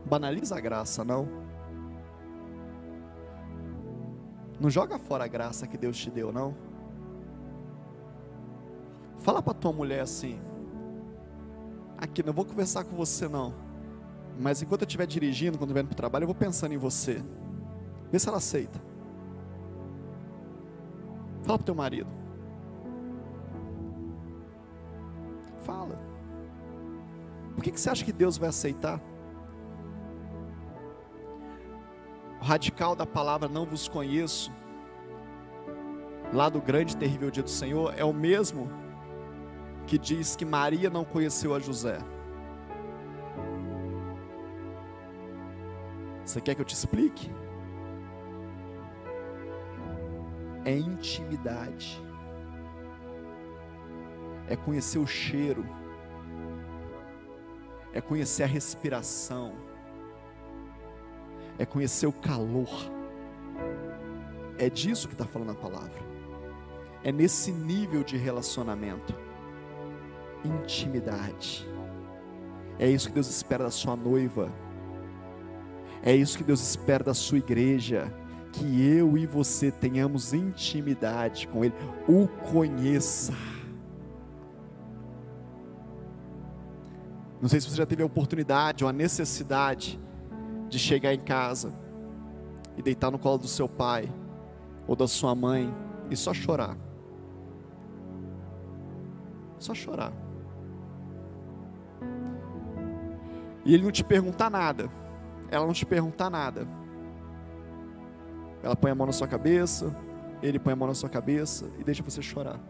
Banaliza 0.04 0.56
a 0.56 0.60
graça, 0.60 1.04
não. 1.04 1.28
Não 4.58 4.68
joga 4.68 4.98
fora 4.98 5.22
a 5.22 5.28
graça 5.28 5.64
que 5.68 5.78
Deus 5.78 5.96
te 5.96 6.10
deu, 6.10 6.32
não. 6.32 6.56
Fala 9.18 9.40
para 9.40 9.54
tua 9.54 9.72
mulher 9.72 10.00
assim: 10.00 10.40
aqui, 11.96 12.20
não 12.20 12.32
vou 12.32 12.44
conversar 12.44 12.82
com 12.82 12.96
você 12.96 13.28
não. 13.28 13.54
Mas 14.40 14.60
enquanto 14.60 14.82
eu 14.82 14.86
estiver 14.88 15.06
dirigindo, 15.06 15.56
quando 15.56 15.70
indo 15.70 15.86
para 15.86 15.92
o 15.92 15.96
trabalho, 15.96 16.24
eu 16.24 16.26
vou 16.26 16.34
pensando 16.34 16.74
em 16.74 16.78
você. 16.78 17.22
Vê 18.10 18.18
se 18.18 18.26
ela 18.26 18.38
aceita. 18.38 18.82
Fala 21.44 21.58
para 21.58 21.62
o 21.62 21.66
teu 21.66 21.76
marido. 21.76 22.21
Fala. 25.64 25.98
Por 27.54 27.62
que, 27.62 27.70
que 27.70 27.80
você 27.80 27.90
acha 27.90 28.04
que 28.04 28.12
Deus 28.12 28.36
vai 28.38 28.48
aceitar? 28.48 29.00
O 32.40 32.44
radical 32.44 32.96
da 32.96 33.06
palavra 33.06 33.48
não 33.48 33.64
vos 33.64 33.86
conheço, 33.88 34.50
lá 36.32 36.48
do 36.48 36.60
grande 36.60 36.94
e 36.94 36.96
terrível 36.96 37.30
dia 37.30 37.42
do 37.42 37.50
Senhor, 37.50 37.94
é 37.96 38.04
o 38.04 38.12
mesmo 38.12 38.68
que 39.86 39.98
diz 39.98 40.34
que 40.34 40.44
Maria 40.44 40.90
não 40.90 41.04
conheceu 41.04 41.54
a 41.54 41.60
José. 41.60 41.98
Você 46.24 46.40
quer 46.40 46.54
que 46.54 46.60
eu 46.60 46.64
te 46.64 46.74
explique? 46.74 47.30
É 50.64 50.76
intimidade, 50.76 52.02
é 54.52 54.56
conhecer 54.56 54.98
o 54.98 55.06
cheiro, 55.06 55.64
é 57.90 58.02
conhecer 58.02 58.42
a 58.42 58.46
respiração, 58.46 59.54
é 61.58 61.64
conhecer 61.64 62.06
o 62.06 62.12
calor. 62.12 62.68
É 64.58 64.68
disso 64.68 65.08
que 65.08 65.14
está 65.14 65.24
falando 65.24 65.52
a 65.52 65.54
palavra. 65.54 66.02
É 67.02 67.10
nesse 67.10 67.50
nível 67.50 68.04
de 68.04 68.18
relacionamento 68.18 69.14
intimidade. 70.44 71.66
É 72.78 72.90
isso 72.90 73.08
que 73.08 73.14
Deus 73.14 73.30
espera 73.30 73.64
da 73.64 73.70
sua 73.70 73.96
noiva. 73.96 74.52
É 76.02 76.14
isso 76.14 76.36
que 76.36 76.44
Deus 76.44 76.60
espera 76.60 77.02
da 77.02 77.14
sua 77.14 77.38
igreja. 77.38 78.12
Que 78.52 78.86
eu 78.86 79.16
e 79.16 79.24
você 79.24 79.70
tenhamos 79.70 80.34
intimidade 80.34 81.48
com 81.48 81.64
Ele, 81.64 81.74
o 82.06 82.28
conheça. 82.28 83.32
Não 87.42 87.48
sei 87.48 87.60
se 87.60 87.68
você 87.68 87.74
já 87.74 87.84
teve 87.84 88.04
a 88.04 88.06
oportunidade 88.06 88.84
ou 88.84 88.88
a 88.88 88.92
necessidade 88.92 90.00
de 90.68 90.78
chegar 90.78 91.12
em 91.12 91.18
casa 91.18 91.74
e 92.76 92.82
deitar 92.82 93.10
no 93.10 93.18
colo 93.18 93.38
do 93.38 93.48
seu 93.48 93.68
pai 93.68 94.08
ou 94.86 94.94
da 94.94 95.08
sua 95.08 95.34
mãe 95.34 95.74
e 96.08 96.16
só 96.16 96.32
chorar. 96.32 96.76
Só 99.58 99.74
chorar. 99.74 100.12
E 103.64 103.74
ele 103.74 103.82
não 103.82 103.90
te 103.90 104.04
perguntar 104.04 104.48
nada. 104.48 104.88
Ela 105.50 105.66
não 105.66 105.72
te 105.72 105.84
perguntar 105.84 106.30
nada. 106.30 106.68
Ela 108.62 108.76
põe 108.76 108.92
a 108.92 108.94
mão 108.94 109.08
na 109.08 109.12
sua 109.12 109.26
cabeça, 109.26 109.92
ele 110.40 110.60
põe 110.60 110.74
a 110.74 110.76
mão 110.76 110.86
na 110.86 110.94
sua 110.94 111.08
cabeça 111.08 111.68
e 111.76 111.82
deixa 111.82 112.04
você 112.04 112.22
chorar. 112.22 112.60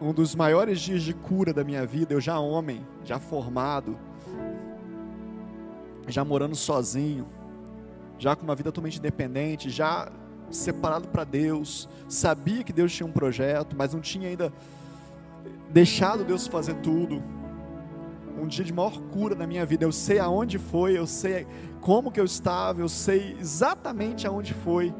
Um 0.00 0.12
dos 0.12 0.34
maiores 0.34 0.80
dias 0.80 1.02
de 1.02 1.14
cura 1.14 1.54
da 1.54 1.64
minha 1.64 1.86
vida, 1.86 2.12
eu 2.12 2.20
já 2.20 2.38
homem, 2.38 2.86
já 3.02 3.18
formado, 3.18 3.98
já 6.06 6.22
morando 6.22 6.54
sozinho, 6.54 7.26
já 8.18 8.36
com 8.36 8.44
uma 8.44 8.54
vida 8.54 8.70
totalmente 8.70 8.98
independente, 8.98 9.70
já 9.70 10.12
separado 10.50 11.08
para 11.08 11.24
Deus, 11.24 11.88
sabia 12.08 12.62
que 12.62 12.72
Deus 12.74 12.92
tinha 12.92 13.06
um 13.06 13.12
projeto, 13.12 13.74
mas 13.74 13.94
não 13.94 14.00
tinha 14.00 14.28
ainda 14.28 14.52
deixado 15.70 16.24
Deus 16.24 16.46
fazer 16.46 16.74
tudo. 16.76 17.22
Um 18.38 18.46
dia 18.46 18.64
de 18.64 18.72
maior 18.72 19.00
cura 19.00 19.34
da 19.34 19.46
minha 19.46 19.64
vida. 19.64 19.84
Eu 19.84 19.92
sei 19.92 20.18
aonde 20.18 20.58
foi, 20.58 20.96
eu 20.96 21.06
sei 21.06 21.46
como 21.80 22.12
que 22.12 22.20
eu 22.20 22.24
estava, 22.24 22.82
eu 22.82 22.88
sei 22.88 23.34
exatamente 23.40 24.26
aonde 24.26 24.52
foi. 24.52 24.94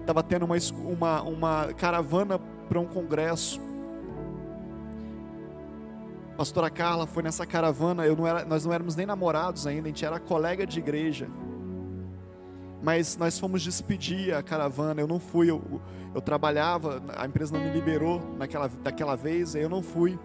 Estava 0.00 0.20
tendo 0.22 0.44
uma, 0.44 0.56
uma, 0.84 1.22
uma 1.22 1.74
caravana 1.74 2.40
para 2.74 2.80
um 2.80 2.86
congresso. 2.86 3.60
A 6.32 6.36
pastora 6.38 6.68
Carla 6.68 7.06
foi 7.06 7.22
nessa 7.22 7.46
caravana. 7.46 8.04
Não 8.16 8.26
era, 8.26 8.44
nós 8.44 8.64
não 8.64 8.72
éramos 8.72 8.96
nem 8.96 9.06
namorados 9.06 9.64
ainda, 9.64 9.86
a 9.86 9.88
gente 9.90 10.04
era 10.04 10.18
colega 10.18 10.66
de 10.66 10.80
igreja 10.80 11.30
mas 12.82 13.16
nós 13.16 13.38
fomos 13.38 13.62
despedir 13.62 14.34
a 14.34 14.42
caravana. 14.42 15.00
Eu 15.00 15.06
não 15.06 15.18
fui, 15.18 15.48
eu, 15.48 15.80
eu 16.14 16.20
trabalhava, 16.20 17.02
a 17.16 17.24
empresa 17.24 17.56
não 17.56 17.64
me 17.64 17.70
liberou 17.70 18.20
naquela, 18.36 18.68
daquela 18.68 19.16
vez, 19.16 19.54
eu 19.54 19.70
não 19.70 19.82
fui. 19.82 20.18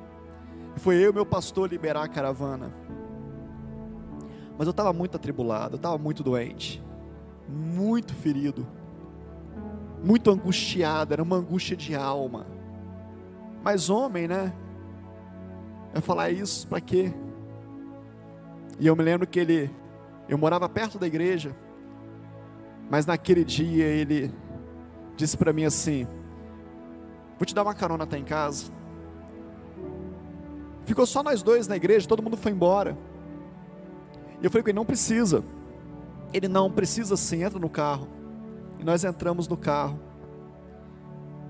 Foi 0.76 0.98
eu 0.98 1.12
e 1.12 1.14
meu 1.14 1.26
pastor 1.26 1.70
liberar 1.70 2.04
a 2.04 2.08
caravana. 2.10 2.70
Mas 4.58 4.68
eu 4.68 4.72
estava 4.72 4.92
muito 4.92 5.16
atribulado, 5.16 5.76
eu 5.76 5.78
estava 5.78 5.98
muito 5.98 6.22
doente, 6.22 6.84
muito 7.48 8.14
ferido, 8.14 8.68
muito 10.04 10.32
angustiado, 10.32 11.14
era 11.14 11.24
uma 11.24 11.36
angústia 11.36 11.76
de 11.76 11.96
alma. 11.96 12.46
Mas 13.64 13.90
homem, 13.90 14.28
né? 14.28 14.54
Eu 15.94 16.02
falar 16.02 16.30
isso 16.30 16.68
para 16.68 16.80
quê? 16.80 17.14
E 18.80 18.88
eu 18.88 18.96
me 18.96 19.04
lembro 19.04 19.28
que 19.28 19.40
ele, 19.40 19.70
eu 20.28 20.38
morava 20.38 20.70
perto 20.70 20.98
da 20.98 21.08
igreja, 21.08 21.56
mas 22.90 23.06
naquele 23.06 23.44
dia 23.44 23.86
ele 23.86 24.32
disse 25.18 25.36
para 25.36 25.52
mim 25.52 25.66
assim: 25.66 26.08
Vou 27.38 27.46
te 27.46 27.54
dar 27.54 27.64
uma 27.64 27.74
carona 27.74 28.06
até 28.06 28.18
em 28.18 28.24
casa. 28.24 28.72
Ficou 30.86 31.06
só 31.06 31.22
nós 31.22 31.44
dois 31.44 31.68
na 31.68 31.76
igreja, 31.76 32.08
todo 32.08 32.24
mundo 32.24 32.38
foi 32.38 32.52
embora. 32.52 32.98
E 34.42 34.46
eu 34.46 34.52
falei 34.52 34.64
com 34.64 34.70
ele: 34.70 34.76
Não 34.76 34.86
precisa. 34.86 35.44
Ele 36.32 36.48
não 36.48 36.72
precisa 36.72 37.18
sim, 37.18 37.44
entra 37.44 37.60
no 37.60 37.70
carro. 37.70 38.08
E 38.80 38.84
nós 38.84 39.04
entramos 39.04 39.48
no 39.48 39.58
carro. 39.58 40.00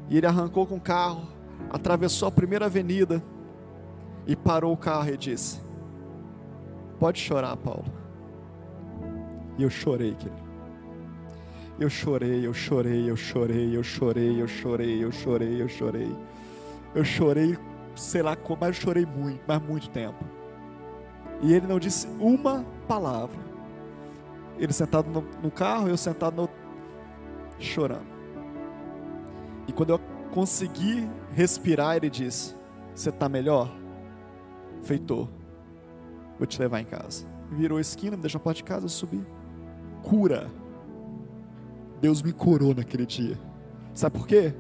E 0.10 0.18
ele 0.18 0.26
arrancou 0.26 0.66
com 0.66 0.76
o 0.76 0.82
carro, 0.82 1.28
atravessou 1.70 2.28
a 2.28 2.32
primeira 2.32 2.66
avenida 2.66 3.24
e 4.26 4.36
parou 4.36 4.74
o 4.74 4.78
carro 4.78 5.10
e 5.10 5.18
disse: 5.18 5.62
Pode 7.00 7.20
chorar, 7.20 7.56
Paulo. 7.56 7.86
E 9.58 9.64
eu 9.64 9.70
chorei, 9.70 10.16
querido. 10.16 10.50
Eu 11.80 11.90
chorei, 11.90 12.46
eu 12.46 12.54
chorei, 12.54 13.10
eu 13.10 13.16
chorei, 13.16 13.78
eu 13.78 13.84
chorei, 13.84 14.42
eu 14.42 14.48
chorei, 14.48 15.04
eu 15.04 15.12
chorei, 15.12 15.62
eu 15.62 15.70
chorei. 15.70 16.16
Eu 16.94 17.06
chorei, 17.06 17.58
sei 17.96 18.22
lá 18.22 18.36
como, 18.36 18.60
mas 18.60 18.76
eu 18.76 18.82
chorei 18.82 19.06
muito, 19.06 19.42
mas 19.48 19.62
muito 19.62 19.90
tempo. 19.90 20.26
E 21.42 21.54
ele 21.54 21.68
não 21.68 21.80
disse 21.80 22.08
uma 22.20 22.66
palavra. 22.88 23.40
Ele 24.58 24.74
sentado 24.74 25.10
no, 25.10 25.24
no 25.42 25.50
carro, 25.50 25.88
eu 25.88 25.96
sentado 25.96 26.36
no 26.36 26.50
chorando. 27.60 28.08
E 29.68 29.72
quando 29.72 29.92
eu 29.92 30.00
consegui 30.32 31.08
respirar, 31.34 31.98
ele 31.98 32.10
disse: 32.10 32.56
Você 32.96 33.10
está 33.10 33.30
melhor? 33.30 33.72
Feitor, 34.82 35.30
vou 36.38 36.48
te 36.48 36.60
levar 36.60 36.80
em 36.80 36.86
casa. 36.86 37.28
Virou 37.52 37.78
a 37.78 37.82
esquina, 37.82 38.16
me 38.16 38.22
deixou 38.22 38.40
a 38.40 38.42
porta 38.42 38.58
de 38.58 38.64
casa, 38.64 38.86
eu 38.86 38.90
subi. 38.90 39.24
Cura 40.02 40.50
Deus 42.02 42.22
me 42.22 42.32
curou 42.32 42.74
naquele 42.74 43.06
dia. 43.06 43.38
Sabe 43.94 44.18
por 44.18 44.28
quê? 44.28 44.54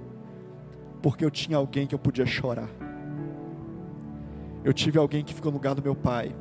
Porque 1.02 1.24
eu 1.24 1.32
tinha 1.32 1.58
alguém 1.58 1.88
que 1.88 1.96
eu 1.96 2.00
podia 2.00 2.26
chorar. 2.26 2.70
Eu 4.64 4.74
tive 4.74 4.98
alguém 4.98 5.24
que 5.24 5.34
ficou 5.34 5.52
no 5.52 5.58
lugar 5.58 5.74
do 5.74 5.82
meu 5.82 5.96
pai 5.96 6.36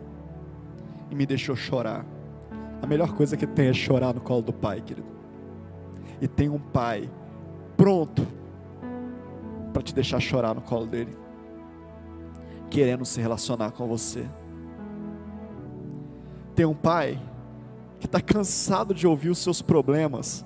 e 1.11 1.15
me 1.15 1.25
deixou 1.25 1.55
chorar. 1.55 2.05
A 2.83 2.87
melhor 2.87 3.15
coisa 3.15 3.37
que 3.37 3.47
tem 3.47 3.69
é 3.69 3.73
chorar 3.73 4.13
no 4.13 4.21
colo 4.21 4.43
do 4.43 4.53
pai, 4.53 4.81
querido. 4.81 5.18
E 6.21 6.29
tem 6.29 6.49
um 6.49 6.59
pai 6.59 7.11
pronto 7.77 8.27
para 9.73 9.83
te 9.83 9.95
deixar 9.95 10.21
chorar 10.21 10.55
no 10.55 10.61
colo 10.61 10.87
dele, 10.87 11.17
querendo 12.71 13.05
se 13.05 13.21
relacionar 13.21 13.73
com 13.73 13.87
você. 13.87 14.27
Tem 16.55 16.67
um 16.67 16.75
pai 16.75 17.21
que 18.01 18.07
está 18.07 18.21
cansado 18.21 18.95
de 18.95 19.07
ouvir 19.07 19.31
os 19.31 19.39
seus 19.39 19.63
problemas 19.63 20.45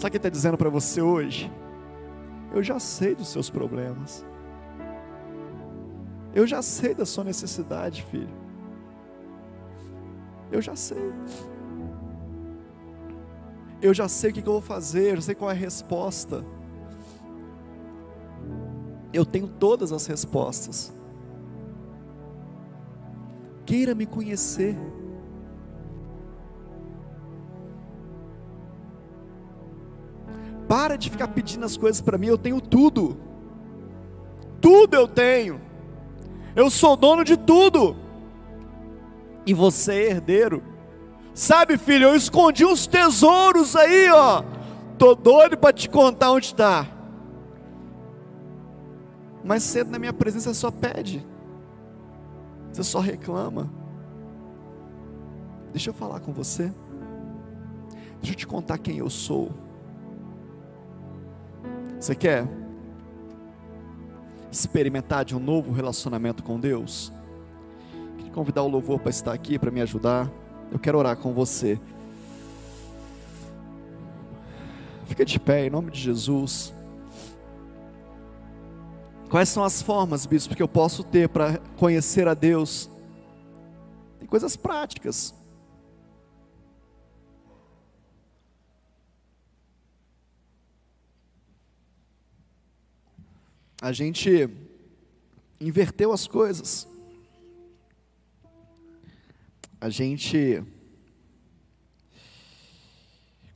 Sabe 0.00 0.08
o 0.08 0.10
que 0.12 0.16
está 0.16 0.30
dizendo 0.30 0.56
para 0.56 0.70
você 0.70 1.02
hoje? 1.02 1.52
Eu 2.54 2.62
já 2.62 2.80
sei 2.80 3.14
dos 3.14 3.28
seus 3.28 3.50
problemas. 3.50 4.24
Eu 6.34 6.46
já 6.46 6.62
sei 6.62 6.94
da 6.94 7.04
sua 7.04 7.22
necessidade, 7.22 8.02
filho. 8.04 8.34
Eu 10.50 10.62
já 10.62 10.74
sei. 10.74 11.12
Eu 13.82 13.94
já 13.94 14.08
sei 14.08 14.30
o 14.30 14.32
que 14.34 14.40
eu 14.40 14.52
vou 14.52 14.60
fazer, 14.60 15.16
eu 15.16 15.22
sei 15.22 15.34
qual 15.34 15.50
é 15.50 15.54
a 15.54 15.56
resposta. 15.56 16.44
Eu 19.12 19.24
tenho 19.24 19.48
todas 19.48 19.90
as 19.92 20.06
respostas. 20.06 20.92
Queira 23.64 23.94
me 23.94 24.06
conhecer. 24.06 24.76
Para 30.68 30.96
de 30.96 31.10
ficar 31.10 31.28
pedindo 31.28 31.64
as 31.64 31.76
coisas 31.76 32.00
para 32.00 32.18
mim, 32.18 32.28
eu 32.28 32.38
tenho 32.38 32.60
tudo. 32.60 33.16
Tudo 34.60 34.94
eu 34.94 35.08
tenho. 35.08 35.60
Eu 36.54 36.70
sou 36.70 36.96
dono 36.96 37.24
de 37.24 37.36
tudo. 37.36 37.96
E 39.46 39.54
você 39.54 39.94
é 39.94 40.10
herdeiro. 40.10 40.69
Sabe, 41.34 41.78
filho, 41.78 42.08
eu 42.08 42.16
escondi 42.16 42.64
uns 42.64 42.86
tesouros 42.86 43.76
aí, 43.76 44.10
ó. 44.10 44.42
Tô 44.98 45.14
doido 45.14 45.56
para 45.56 45.72
te 45.72 45.88
contar 45.88 46.32
onde 46.32 46.46
está. 46.46 46.86
Mas 49.42 49.62
cedo 49.62 49.90
na 49.90 49.98
minha 49.98 50.12
presença 50.12 50.52
só 50.52 50.70
pede. 50.70 51.26
Você 52.72 52.84
só 52.84 53.00
reclama. 53.00 53.70
Deixa 55.72 55.90
eu 55.90 55.94
falar 55.94 56.20
com 56.20 56.32
você. 56.32 56.72
Deixa 58.20 58.32
eu 58.32 58.36
te 58.36 58.46
contar 58.46 58.78
quem 58.78 58.98
eu 58.98 59.08
sou. 59.08 59.50
Você 61.98 62.14
quer 62.14 62.46
experimentar 64.50 65.24
de 65.24 65.34
um 65.36 65.40
novo 65.40 65.72
relacionamento 65.72 66.42
com 66.42 66.58
Deus? 66.58 67.12
Queria 68.16 68.32
convidar 68.32 68.62
o 68.62 68.68
louvor 68.68 68.98
para 69.00 69.10
estar 69.10 69.32
aqui 69.32 69.58
para 69.58 69.70
me 69.70 69.80
ajudar. 69.80 70.30
Eu 70.70 70.78
quero 70.78 70.98
orar 70.98 71.16
com 71.16 71.32
você. 71.32 71.80
Fica 75.06 75.24
de 75.24 75.38
pé 75.38 75.66
em 75.66 75.70
nome 75.70 75.90
de 75.90 76.00
Jesus. 76.00 76.72
Quais 79.28 79.48
são 79.48 79.62
as 79.64 79.82
formas, 79.82 80.26
bispo, 80.26 80.54
que 80.54 80.62
eu 80.62 80.68
posso 80.68 81.04
ter 81.04 81.28
para 81.28 81.58
conhecer 81.76 82.26
a 82.26 82.34
Deus? 82.34 82.90
Tem 84.18 84.26
coisas 84.26 84.56
práticas. 84.56 85.34
a 93.80 93.92
gente 93.92 94.48
inverteu 95.60 96.12
as 96.12 96.26
coisas. 96.26 96.86
A 99.80 99.88
gente 99.88 100.62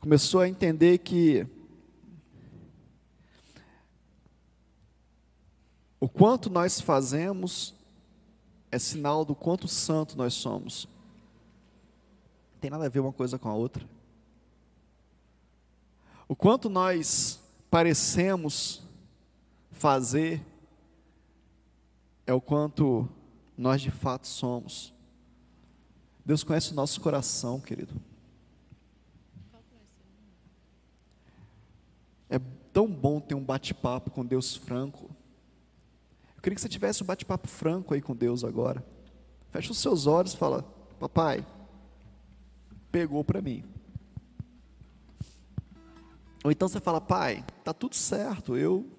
começou 0.01 0.41
a 0.41 0.49
entender 0.49 0.97
que 0.97 1.47
o 6.01 6.09
quanto 6.09 6.49
nós 6.49 6.81
fazemos 6.81 7.75
é 8.71 8.79
sinal 8.79 9.23
do 9.23 9.35
quanto 9.35 9.69
santo 9.69 10.17
nós 10.17 10.33
somos. 10.33 10.89
Não 12.55 12.61
tem 12.61 12.71
nada 12.71 12.87
a 12.87 12.89
ver 12.89 13.01
uma 13.01 13.13
coisa 13.13 13.39
com 13.39 13.51
a 13.51 13.55
outra. 13.55 13.87
O 16.27 16.35
quanto 16.35 16.71
nós 16.71 17.39
parecemos 17.71 18.83
fazer 19.73 20.43
é 22.27 22.33
o 22.33 22.41
quanto 22.41 23.07
nós 23.59 23.83
de 23.83 23.91
fato 23.91 24.27
somos. 24.27 24.94
Deus 26.25 26.43
conhece 26.43 26.73
o 26.73 26.75
nosso 26.75 27.01
coração, 27.01 27.61
querido. 27.61 27.95
É 32.31 32.39
tão 32.73 32.89
bom 32.91 33.21
ter 33.21 33.35
um 33.35 33.45
bate-papo 33.45 34.11
com 34.11 34.25
Deus 34.25 34.57
franco. 34.57 35.11
Eu 36.37 36.43
queria 36.43 36.55
que 36.55 36.61
você 36.61 36.69
tivesse 36.69 37.03
um 37.03 37.07
bate-papo 37.07 37.47
franco 37.47 37.93
aí 37.93 38.01
com 38.01 38.17
Deus 38.17 38.43
agora. 38.43 38.85
Fecha 39.51 39.71
os 39.71 39.79
seus 39.79 40.07
olhos 40.07 40.33
e 40.33 40.37
fala: 40.37 40.63
Papai, 40.99 41.47
pegou 42.91 43.23
para 43.23 43.43
mim. 43.43 43.63
Ou 46.43 46.51
então 46.51 46.69
você 46.69 46.81
fala: 46.81 47.01
Pai, 47.01 47.45
tá 47.63 47.75
tudo 47.75 47.95
certo, 47.95 48.57
eu 48.57 48.91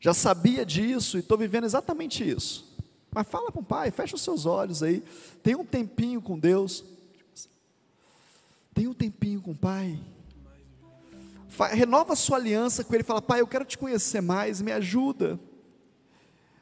já 0.00 0.14
sabia 0.14 0.64
disso 0.64 1.16
e 1.16 1.20
estou 1.20 1.36
vivendo 1.38 1.64
exatamente 1.64 2.28
isso. 2.28 2.73
Mas 3.14 3.28
fala 3.28 3.52
com 3.52 3.60
o 3.60 3.64
pai, 3.64 3.92
fecha 3.92 4.16
os 4.16 4.22
seus 4.22 4.44
olhos 4.44 4.82
aí, 4.82 5.00
tem 5.40 5.54
um 5.54 5.64
tempinho 5.64 6.20
com 6.20 6.36
Deus, 6.36 6.84
tem 8.74 8.88
um 8.88 8.92
tempinho 8.92 9.40
com 9.40 9.52
o 9.52 9.56
pai. 9.56 10.00
Renova 11.70 12.14
a 12.14 12.16
sua 12.16 12.38
aliança 12.38 12.82
com 12.82 12.92
ele, 12.92 13.04
fala, 13.04 13.22
pai, 13.22 13.40
eu 13.40 13.46
quero 13.46 13.64
te 13.64 13.78
conhecer 13.78 14.20
mais, 14.20 14.60
me 14.60 14.72
ajuda. 14.72 15.38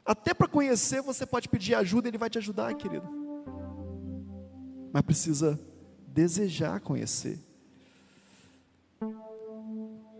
Até 0.05 0.31
para 0.31 0.47
conhecer 0.47 1.01
você 1.01 1.25
pode 1.25 1.49
pedir 1.49 1.73
ajuda, 1.73 2.07
ele 2.07 2.19
vai 2.19 2.29
te 2.29 2.37
ajudar, 2.37 2.71
querido. 2.75 3.07
Mas 4.93 5.01
precisa 5.01 5.59
desejar 6.07 6.79
conhecer. 6.81 7.39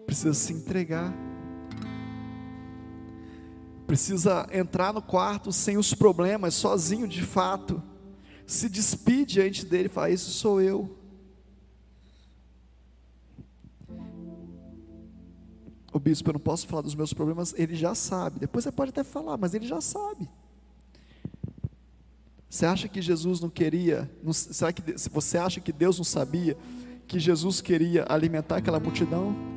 Precisa 0.07 0.34
se 0.34 0.51
entregar 0.51 1.13
precisa 3.93 4.47
entrar 4.51 4.91
no 4.91 5.03
quarto 5.03 5.51
sem 5.51 5.77
os 5.77 5.93
problemas, 5.93 6.55
sozinho 6.55 7.07
de 7.07 7.21
fato, 7.21 7.79
se 8.43 8.67
despide 8.67 9.35
diante 9.35 9.63
dele 9.67 9.85
e 9.85 9.89
fala: 9.89 10.09
Isso 10.09 10.31
sou 10.31 10.59
eu. 10.59 10.97
O 15.93 15.99
bispo, 15.99 16.27
eu 16.27 16.33
não 16.33 16.39
posso 16.39 16.65
falar 16.65 16.81
dos 16.81 16.95
meus 16.95 17.13
problemas, 17.13 17.53
ele 17.55 17.75
já 17.75 17.93
sabe. 17.93 18.39
Depois 18.39 18.63
você 18.63 18.71
pode 18.71 18.89
até 18.89 19.03
falar, 19.03 19.37
mas 19.37 19.53
ele 19.53 19.67
já 19.67 19.79
sabe. 19.79 20.27
Você 22.49 22.65
acha 22.65 22.87
que 22.87 22.99
Jesus 22.99 23.39
não 23.41 23.49
queria? 23.49 24.11
Não, 24.23 24.33
será 24.33 24.73
que 24.73 24.81
você 25.11 25.37
acha 25.37 25.61
que 25.61 25.71
Deus 25.71 25.99
não 25.99 26.03
sabia 26.03 26.57
que 27.07 27.19
Jesus 27.19 27.61
queria 27.61 28.07
alimentar 28.09 28.57
aquela 28.57 28.79
multidão? 28.79 29.53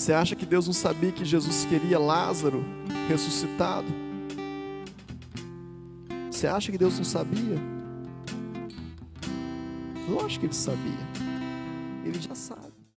Você 0.00 0.14
acha 0.14 0.34
que 0.34 0.46
Deus 0.46 0.66
não 0.66 0.72
sabia 0.72 1.12
que 1.12 1.26
Jesus 1.26 1.66
queria 1.66 1.98
Lázaro 1.98 2.64
ressuscitado? 3.06 3.86
Você 6.30 6.46
acha 6.46 6.72
que 6.72 6.78
Deus 6.78 6.96
não 6.96 7.04
sabia? 7.04 7.58
Lógico 10.08 10.40
que 10.40 10.46
ele 10.46 10.54
sabia. 10.54 11.06
Ele 12.02 12.18
já 12.18 12.34
sabe. 12.34 12.69